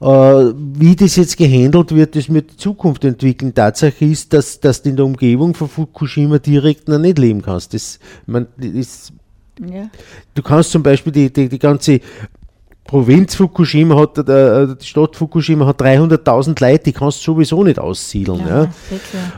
[0.00, 3.54] Äh, wie das jetzt gehandelt wird, das wird die Zukunft entwickeln.
[3.54, 7.74] Tatsache ist, dass, dass du in der Umgebung von Fukushima direkt noch nicht leben kannst.
[7.74, 9.12] Das, meine, das
[9.60, 9.90] Ja.
[10.34, 12.00] Du kannst zum Beispiel die, die, die ganze
[12.84, 17.78] Provinz Fukushima hat, äh, die Stadt Fukushima hat 300.000 Leute, die kannst du sowieso nicht
[17.78, 18.40] aussiedeln.
[18.40, 18.72] Ja, klar.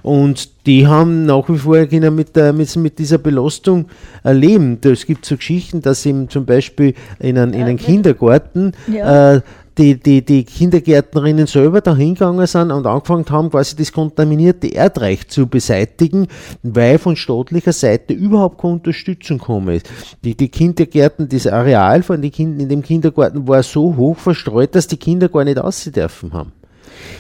[0.03, 3.89] Und die haben nach wie vor können mit, der, mit, mit dieser Belastung
[4.25, 4.79] äh, leben.
[4.83, 9.35] Es gibt so Geschichten, dass eben zum Beispiel in einem, in einem Kindergarten Ja.
[9.35, 9.41] äh,
[9.79, 15.29] die, die, die Kindergärtnerinnen selber da hingegangen sind und angefangen haben, quasi das kontaminierte Erdreich
[15.29, 16.27] zu beseitigen,
[16.63, 19.89] weil von staatlicher Seite überhaupt keine Unterstützung gekommen ist.
[20.25, 24.75] Die, die Kindergärten, das Areal von den Kindern in dem Kindergarten war so hoch verstreut,
[24.75, 26.53] dass die Kinder gar nicht aussehen dürfen haben.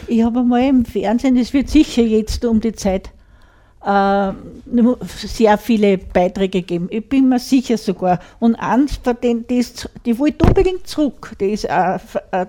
[0.06, 3.10] Ich habe einmal im Fernsehen, es wird sicher jetzt um die Zeit
[5.06, 6.86] sehr viele Beiträge geben.
[6.90, 8.20] Ich bin mir sicher sogar.
[8.38, 11.32] Und eins von denen, die, ist, die wollte unbedingt zurück.
[11.40, 11.98] Die ist äh,
[12.30, 12.46] äh,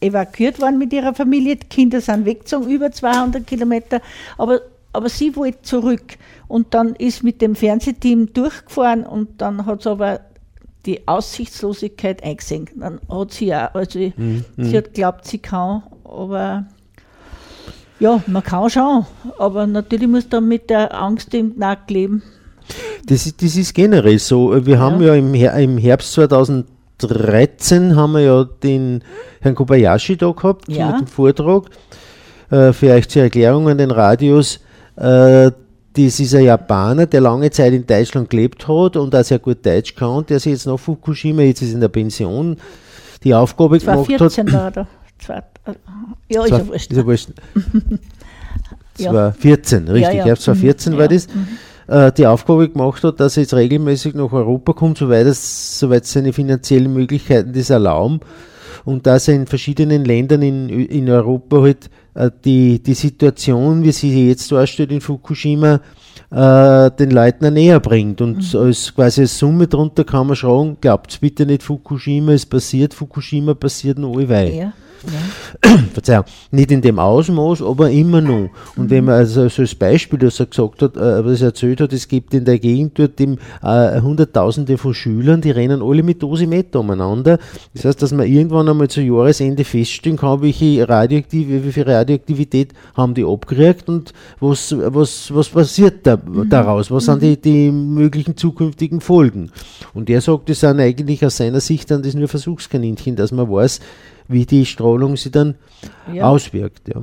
[0.00, 1.56] evakuiert worden mit ihrer Familie.
[1.56, 4.00] Die Kinder sind weggezogen, über 200 Kilometer.
[4.36, 4.60] Aber,
[4.92, 6.16] aber sie wollte zurück.
[6.46, 10.20] Und dann ist mit dem Fernsehteam durchgefahren und dann hat es aber
[10.86, 12.68] die Aussichtslosigkeit eingesehen.
[12.76, 16.66] Dann hat sie auch, also Mhm, sie hat glaubt, sie kann, aber
[18.00, 19.04] ja, man kann schon,
[19.38, 22.22] aber natürlich muss man mit der Angst im Nacken leben.
[23.06, 24.54] Das ist, das ist generell so.
[24.66, 29.02] Wir haben ja im, Her im Herbst 2013 haben wir ja den
[29.40, 30.90] Herrn Kobayashi da gehabt Ja.
[30.92, 31.64] mit dem Vortrag.
[32.50, 34.60] Äh, euch zur Erklärung an den Radios.
[34.96, 35.50] Äh,
[35.94, 39.64] das ist ein Japaner, der lange Zeit in Deutschland gelebt hat und auch sehr gut
[39.64, 42.56] Deutsch kann, der sich jetzt nach Fukushima, jetzt ist in der Pension,
[43.24, 44.76] die Aufgabe gemacht 2014 hat.
[44.76, 44.86] war er.
[45.18, 45.74] Zwei- äh,
[46.30, 46.90] Ja, ist ja wurscht.
[46.90, 47.28] ist ja wurscht.
[48.98, 49.12] Ja.
[49.12, 50.24] 2014, richtig, Ja, ja.
[50.24, 50.96] Herbst 2014 Mhm.
[50.98, 51.08] war Ja.
[51.08, 51.28] das,
[51.86, 56.04] äh, die Aufgabe gemacht hat, dass er jetzt regelmäßig nach Europa kommt, soweit, es, soweit
[56.04, 58.18] seine finanziellen Möglichkeiten das erlauben
[58.84, 63.92] und dass er in verschiedenen Ländern in, in Europa halt äh, die, die Situation, wie
[63.92, 65.80] sie jetzt darstellt in Fukushima,
[66.32, 68.20] äh, den Leuten näher bringt.
[68.20, 68.58] Und Mhm.
[68.60, 73.54] als quasi als Summe drunter kann man schreiben, glaubt bitte nicht Fukushima, es passiert, Fukushima
[73.54, 74.52] passiert noch allweil.
[74.52, 74.72] Ja,
[75.92, 78.50] Verzeihung, nicht in dem Ausmaß, aber immer noch.
[78.76, 81.80] Und wenn man also so als Beispiel, das er gesagt hat, äh, was er erzählt
[81.80, 86.02] hat, es gibt in der Gegend dort im, äh, Hunderttausende von Schülern, die rennen alle
[86.02, 87.38] mit Dosimeter umeinander.
[87.74, 92.72] Das heißt, dass man irgendwann einmal zu Jahresende feststellen kann, welche Radioaktive, wie viel Radioaktivität
[92.94, 98.36] haben die abgekriegt und was, was, was passiert da, daraus, was sind die, die möglichen
[98.36, 99.50] zukünftigen Folgen.
[99.94, 103.50] Und er sagt, das sind eigentlich aus seiner Sicht dann das nur Versuchskaninchen, dass man
[103.50, 103.80] weiß,
[104.28, 105.54] wie die Strahlung sich dann
[106.12, 106.28] Ja.
[106.28, 106.88] auswirkt.
[106.88, 107.02] Ja.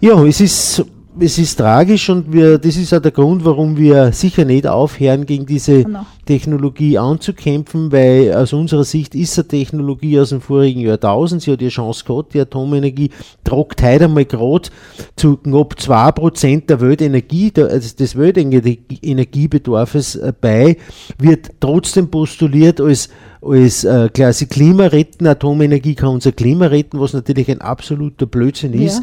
[0.00, 0.84] ja, es ist,
[1.20, 5.26] es ist tragisch und wir, das ist auch der Grund, warum wir sicher nicht aufhören,
[5.26, 6.06] gegen diese Genau.
[6.26, 11.60] Technologie anzukämpfen, weil aus unserer Sicht ist eine Technologie aus dem vorigen Jahrtausend, sie hat
[11.60, 13.10] die Chance gehabt, die Atomenergie
[13.44, 14.68] tragt heute einmal gerade
[15.16, 20.76] zu knapp 2% der Weltenergie, also des Weltenergiebedarfs äh, bei,
[21.18, 23.08] wird trotzdem postuliert als
[23.40, 25.24] als äh, quasi Klima retten.
[25.28, 28.86] Atomenergie kann unser Klima retten, was natürlich ein absoluter Blödsinn Ja.
[28.86, 29.00] ist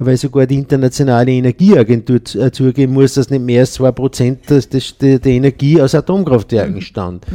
[0.00, 4.98] weil sogar die internationale Energieagentur äh, zugeben muss, dass nicht mehr als 2% des, des,
[4.98, 7.26] der, der Energie aus Atomkraftwerken stammt.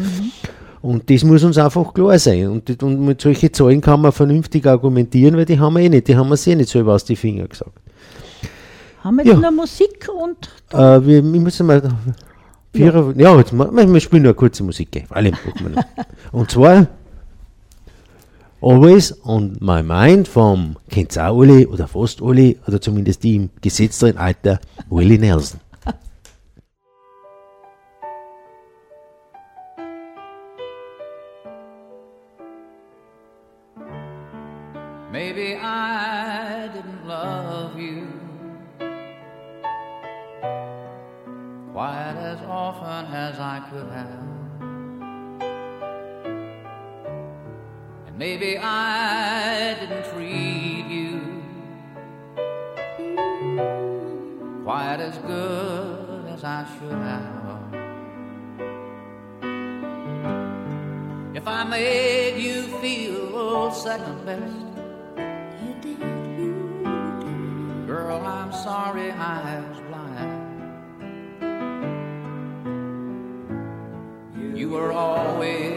[0.81, 2.47] Und das muss uns einfach klar sein.
[2.49, 5.89] Und, das- und mit solchen Zahlen kann man vernünftig argumentieren, weil die haben wir eh
[5.89, 7.71] nicht, die haben wir eh nicht selber aus die Finger gesagt.
[9.03, 9.35] Haben wir Ja.
[9.35, 11.81] noch Musik und Äh, wir, wir müssen mal.
[12.73, 13.37] Vier, ja.
[13.37, 15.05] jetzt, ma- wir spielen nur eine kurze Musik.
[15.09, 15.83] Alle machen wir noch.
[16.33, 16.87] Und zwar
[18.65, 23.51] Always on My Mind vom, kennt's auch alle oder fast alle, oder zumindest die im
[23.61, 24.59] gesetzteren Alter,
[24.89, 25.59] Willie Nelson.
[35.11, 38.07] Maybe I didn't love you
[41.71, 44.34] quite as often as I could have.
[48.17, 51.43] Maybe I didn't treat you
[54.63, 57.35] quite as good as I should have.
[61.35, 64.65] If I made you feel second best.
[67.85, 70.31] Girl, I'm sorry I was blind.
[74.57, 75.74] You were always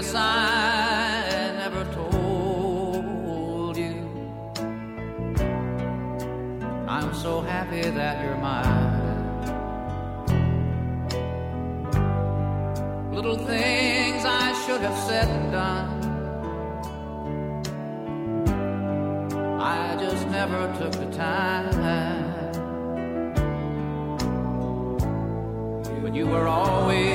[0.00, 3.96] guess I never told you
[6.88, 8.98] I'm so happy that you're mine.
[13.12, 15.90] Little things I should have said and done.
[19.60, 21.70] I just never took the time.
[26.02, 27.09] But you were always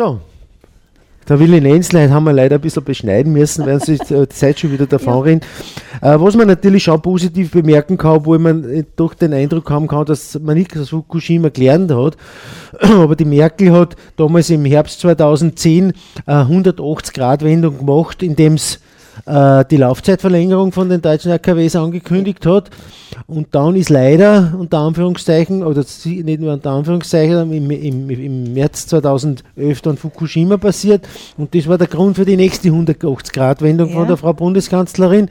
[0.00, 0.18] So,
[1.28, 4.72] der Willi Nenzlein haben wir leider ein bisschen beschneiden müssen, weil sich die Zeit schon
[4.72, 5.44] wieder davon rennt.
[6.00, 10.06] Äh, was man natürlich auch positiv bemerken kann, obwohl man doch den Eindruck haben kann,
[10.06, 12.16] dass man nicht aus Fukushima gelernt hat,
[12.80, 15.92] aber die Merkel hat damals im Herbst 2010
[16.24, 18.80] eine 180-Grad-Wendung gemacht, indem es
[19.26, 22.70] äh, die Laufzeitverlängerung von den deutschen AKWs angekündigt hat.
[23.26, 28.86] Und dann ist leider, unter Anführungszeichen, oder nicht nur unter Anführungszeichen, im, im, im März
[28.88, 31.06] 2011 dann Fukushima passiert.
[31.36, 34.08] Und das war der Grund für die nächste 180-Grad-Wendung von Ja.
[34.08, 35.28] der Frau Bundeskanzlerin.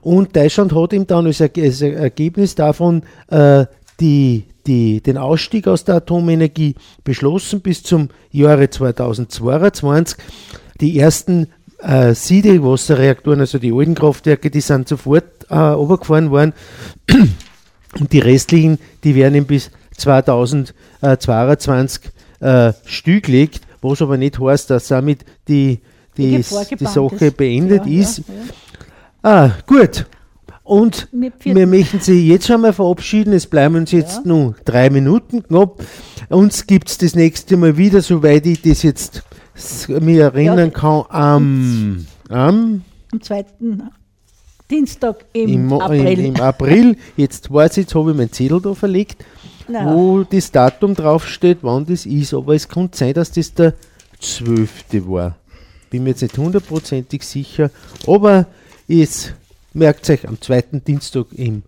[0.00, 3.66] Und Deutschland hat ihm dann als, als Ergebnis davon äh,
[4.00, 6.74] die, die, den Ausstieg aus der Atomenergie
[7.04, 10.18] beschlossen bis zum Jahre 2022.
[10.80, 11.48] Die ersten
[11.82, 16.52] äh, Siedewasserreaktoren, also die alten Kraftwerke, die sind sofort äh, runtergefahren worden.
[17.98, 22.10] Und die restlichen, die werden bis 2022
[22.40, 25.80] äh, stillgelegt, was aber nicht heißt, dass damit die,
[26.16, 27.36] die, die gebannt Sache ist.
[27.36, 28.18] beendet Ja, ist.
[28.18, 28.32] ja, ja.
[29.22, 30.06] Ah, gut.
[30.64, 33.32] Und wir möchten Sie jetzt schon mal verabschieden.
[33.32, 35.82] Es bleiben uns jetzt nur drei Minuten knapp.
[36.28, 39.22] Uns gibt es das nächste Mal wieder, soweit ich das jetzt
[39.88, 42.82] mich erinnern kann, am, am
[43.12, 43.82] Am zweiten
[44.70, 46.18] Dienstag im, im, April.
[46.18, 46.96] Im, im April.
[47.16, 49.24] Jetzt weiß ich, jetzt habe ich meinen Zettel da verlegt,
[49.68, 49.94] Na.
[49.94, 52.32] wo das Datum draufsteht, wann das ist.
[52.32, 53.74] Aber es kann sein, dass das der
[54.20, 55.06] 12.
[55.06, 55.36] war.
[55.90, 57.70] Bin mir jetzt nicht hundertprozentig sicher.
[58.06, 58.46] Aber
[58.88, 59.34] jetzt
[59.74, 61.62] merkt euch, am zweiten Dienstag im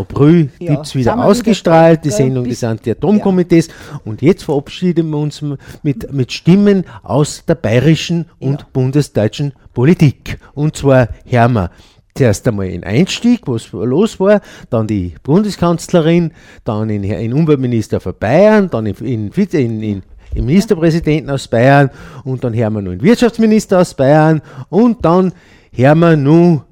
[0.00, 2.10] April Ja, gibt es wieder ausgestrahlt, die?
[2.10, 3.68] Sendung Bis- des Anti-Atom-Komitees.
[4.04, 5.42] Und jetzt verabschieden wir uns
[5.82, 10.38] mit, mit Stimmen aus der bayerischen und bundesdeutschen Politik.
[10.54, 11.70] Und zwar hören wir
[12.14, 14.40] zuerst einmal in Einstieg, was los war,
[14.70, 16.32] dann die Bundeskanzlerin,
[16.64, 20.02] dann in, in Umweltminister von Bayern, dann in, in, in,
[20.34, 21.90] Ministerpräsidenten aus Bayern
[22.24, 25.32] und dann hören wir noch den Wirtschaftsminister aus Bayern und dann
[25.72, 26.64] hören wir noch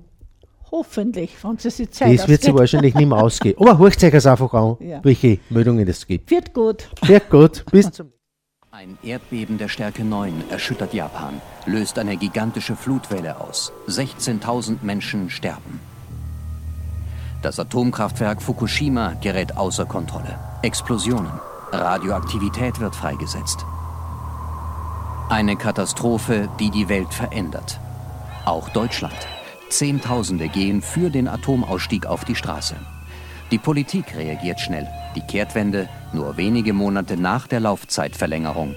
[0.73, 2.55] Hoffentlich, wenn sie sich Zeit das wird ausgeht.
[2.59, 3.57] wahrscheinlich nicht mehr ausgehen.
[3.59, 5.01] Aber horcht euch es einfach an, Ja.
[5.05, 6.31] welche Meldungen es gibt.
[6.31, 6.89] Wird gut.
[7.05, 8.13] Sehr gut, bis zum
[8.73, 13.73] Ein Erdbeben der Stärke 9 erschüttert Japan, löst eine gigantische Flutwelle aus.
[13.87, 15.81] 16.000 Menschen sterben.
[17.41, 20.39] Das Atomkraftwerk Fukushima gerät außer Kontrolle.
[20.63, 21.31] Explosionen.
[21.73, 23.65] Radioaktivität wird freigesetzt.
[25.31, 27.81] Eine Katastrophe, die die Welt verändert.
[28.45, 29.17] Auch Deutschland.
[29.69, 32.77] Zehntausende gehen für den Atomausstieg auf die Straße.
[33.51, 34.89] Die Politik reagiert schnell.
[35.15, 38.75] Die Kehrtwende nur wenige Monate nach der Laufzeitverlängerung.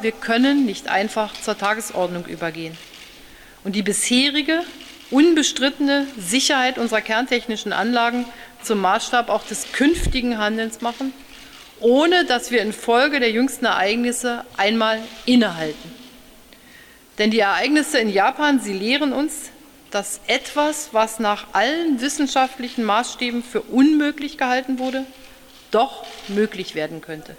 [0.00, 2.76] Wir können nicht einfach zur Tagesordnung übergehen
[3.64, 4.60] und die bisherige,
[5.10, 8.26] unbestrittene Sicherheit unserer kerntechnischen Anlagen
[8.62, 11.14] zum Maßstab auch des künftigen Handelns machen,
[11.80, 16.03] ohne dass wir infolge der jüngsten Ereignisse einmal innehalten.
[17.18, 19.50] Denn die Ereignisse in Japan, sie lehren uns,
[19.90, 25.04] dass etwas, was nach allen wissenschaftlichen Maßstäben für unmöglich gehalten wurde,
[25.70, 27.36] doch möglich werden könnte.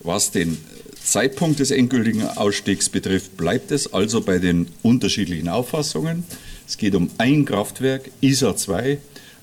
[0.00, 0.58] Was den
[1.02, 6.24] Zeitpunkt des endgültigen Ausstiegs betrifft, bleibt es also bei den unterschiedlichen Auffassungen.
[6.66, 8.98] Es geht um ein Kraftwerk, ISA 2,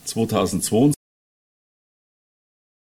[0.05, 1.00] 2022.